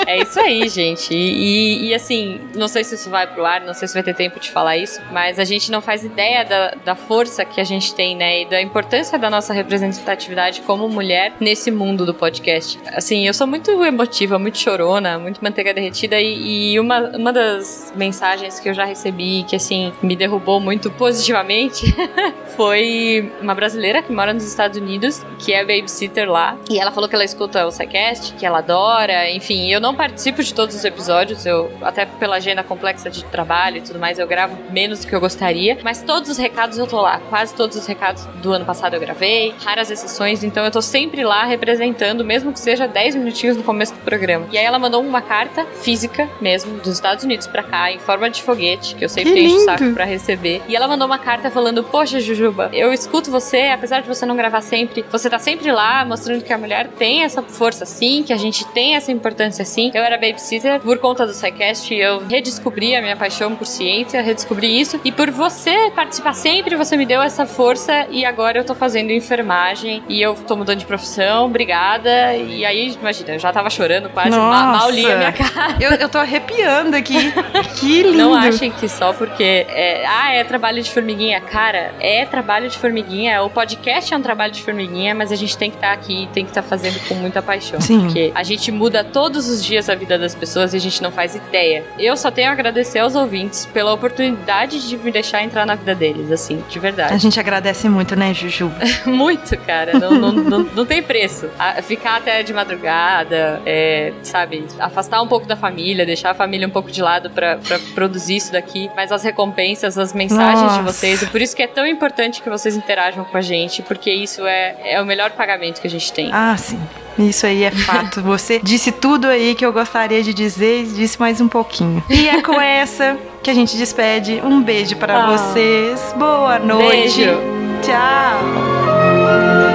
[0.07, 1.13] é isso aí, gente.
[1.13, 4.01] E, e- e, assim, não sei se isso vai pro ar, não sei se vai
[4.03, 7.59] ter tempo de falar isso, mas a gente não faz ideia da, da força que
[7.59, 8.41] a gente tem, né?
[8.41, 12.79] E da importância da nossa representatividade como mulher nesse mundo do podcast.
[12.95, 17.50] Assim, eu sou muito emotiva, muito chorona, muito manteiga derretida, e, e uma, uma das
[17.95, 21.95] mensagens que eu já recebi que, assim, me derrubou muito positivamente
[22.55, 26.57] foi uma brasileira que mora nos Estados Unidos, que é babysitter lá.
[26.69, 29.29] E ela falou que ela escuta o SciCast, que ela adora.
[29.31, 33.77] Enfim, eu não participo de todos os episódios, eu até pela agenda complexa de trabalho
[33.77, 35.77] e tudo mais, eu gravo menos do que eu gostaria.
[35.83, 37.19] Mas todos os recados eu tô lá.
[37.29, 41.23] Quase todos os recados do ano passado eu gravei, raras exceções, então eu tô sempre
[41.23, 44.47] lá representando, mesmo que seja 10 minutinhos no começo do programa.
[44.51, 48.29] E aí ela mandou uma carta física mesmo, dos Estados Unidos pra cá, em forma
[48.29, 50.61] de foguete, que eu sempre Que encho o saco pra receber.
[50.67, 54.35] E ela mandou uma carta falando: Poxa, Jujuba, eu escuto você, apesar de você não
[54.35, 58.33] gravar sempre, você tá sempre lá mostrando que a mulher tem essa força sim, que
[58.33, 59.91] a gente tem essa importância sim.
[59.93, 64.79] Eu era babysitter por conta do SciCast, eu redescobri a minha paixão por ciência, redescobri
[64.79, 64.99] isso.
[65.03, 69.11] E por você participar sempre, você me deu essa força e agora eu tô fazendo
[69.11, 72.35] enfermagem e eu tô mudando de profissão, obrigada.
[72.35, 75.75] E aí, imagina, eu já tava chorando quase, ma- mal li a minha cara.
[75.79, 77.30] Eu, eu tô arrepiando aqui.
[77.79, 78.17] Que lindo.
[78.17, 81.41] Não achem que só porque é, ah, é trabalho de formiguinha.
[81.41, 83.41] Cara, é trabalho de formiguinha.
[83.43, 86.43] O podcast é um trabalho de formiguinha, mas a gente tem que estar aqui, tem
[86.43, 87.81] que estar fazendo com muita paixão.
[87.81, 88.01] Sim.
[88.01, 91.11] Porque a gente muda todos os dias a vida das pessoas e a gente não
[91.11, 91.83] faz ideia.
[91.97, 95.95] Eu só tenho a agradecer aos ouvintes pela oportunidade de me deixar entrar na vida
[95.95, 97.13] deles, assim, de verdade.
[97.13, 98.71] A gente agradece muito, né, Juju?
[99.05, 99.97] Muito, cara.
[99.97, 101.49] Não, não, não, não tem preço.
[101.57, 104.65] A- ficar até de madrugada, é, sabe?
[104.79, 107.57] Afastar um pouco da família, deixar a família um pouco de lado pra
[107.93, 108.89] produzir isso daqui.
[108.95, 110.81] Mas as recompensas, as mensagens de Nossa.
[110.83, 111.21] vocês.
[111.21, 114.45] E por isso que é tão importante que vocês interajam com a gente, porque isso
[114.45, 116.29] é, é o melhor pagamento que a gente tem.
[116.33, 116.79] Ah, sim.
[117.19, 118.21] Isso aí é fato.
[118.21, 122.01] Você disse tudo aí que eu gostaria de dizer e disse mais um pouquinho.
[122.09, 124.41] E é com essa que a gente despede.
[124.43, 125.31] Um beijo para Ah.
[125.37, 126.15] vocês.
[126.17, 127.17] Boa noite.
[127.25, 127.37] Beijo.
[127.83, 129.70] Tchau.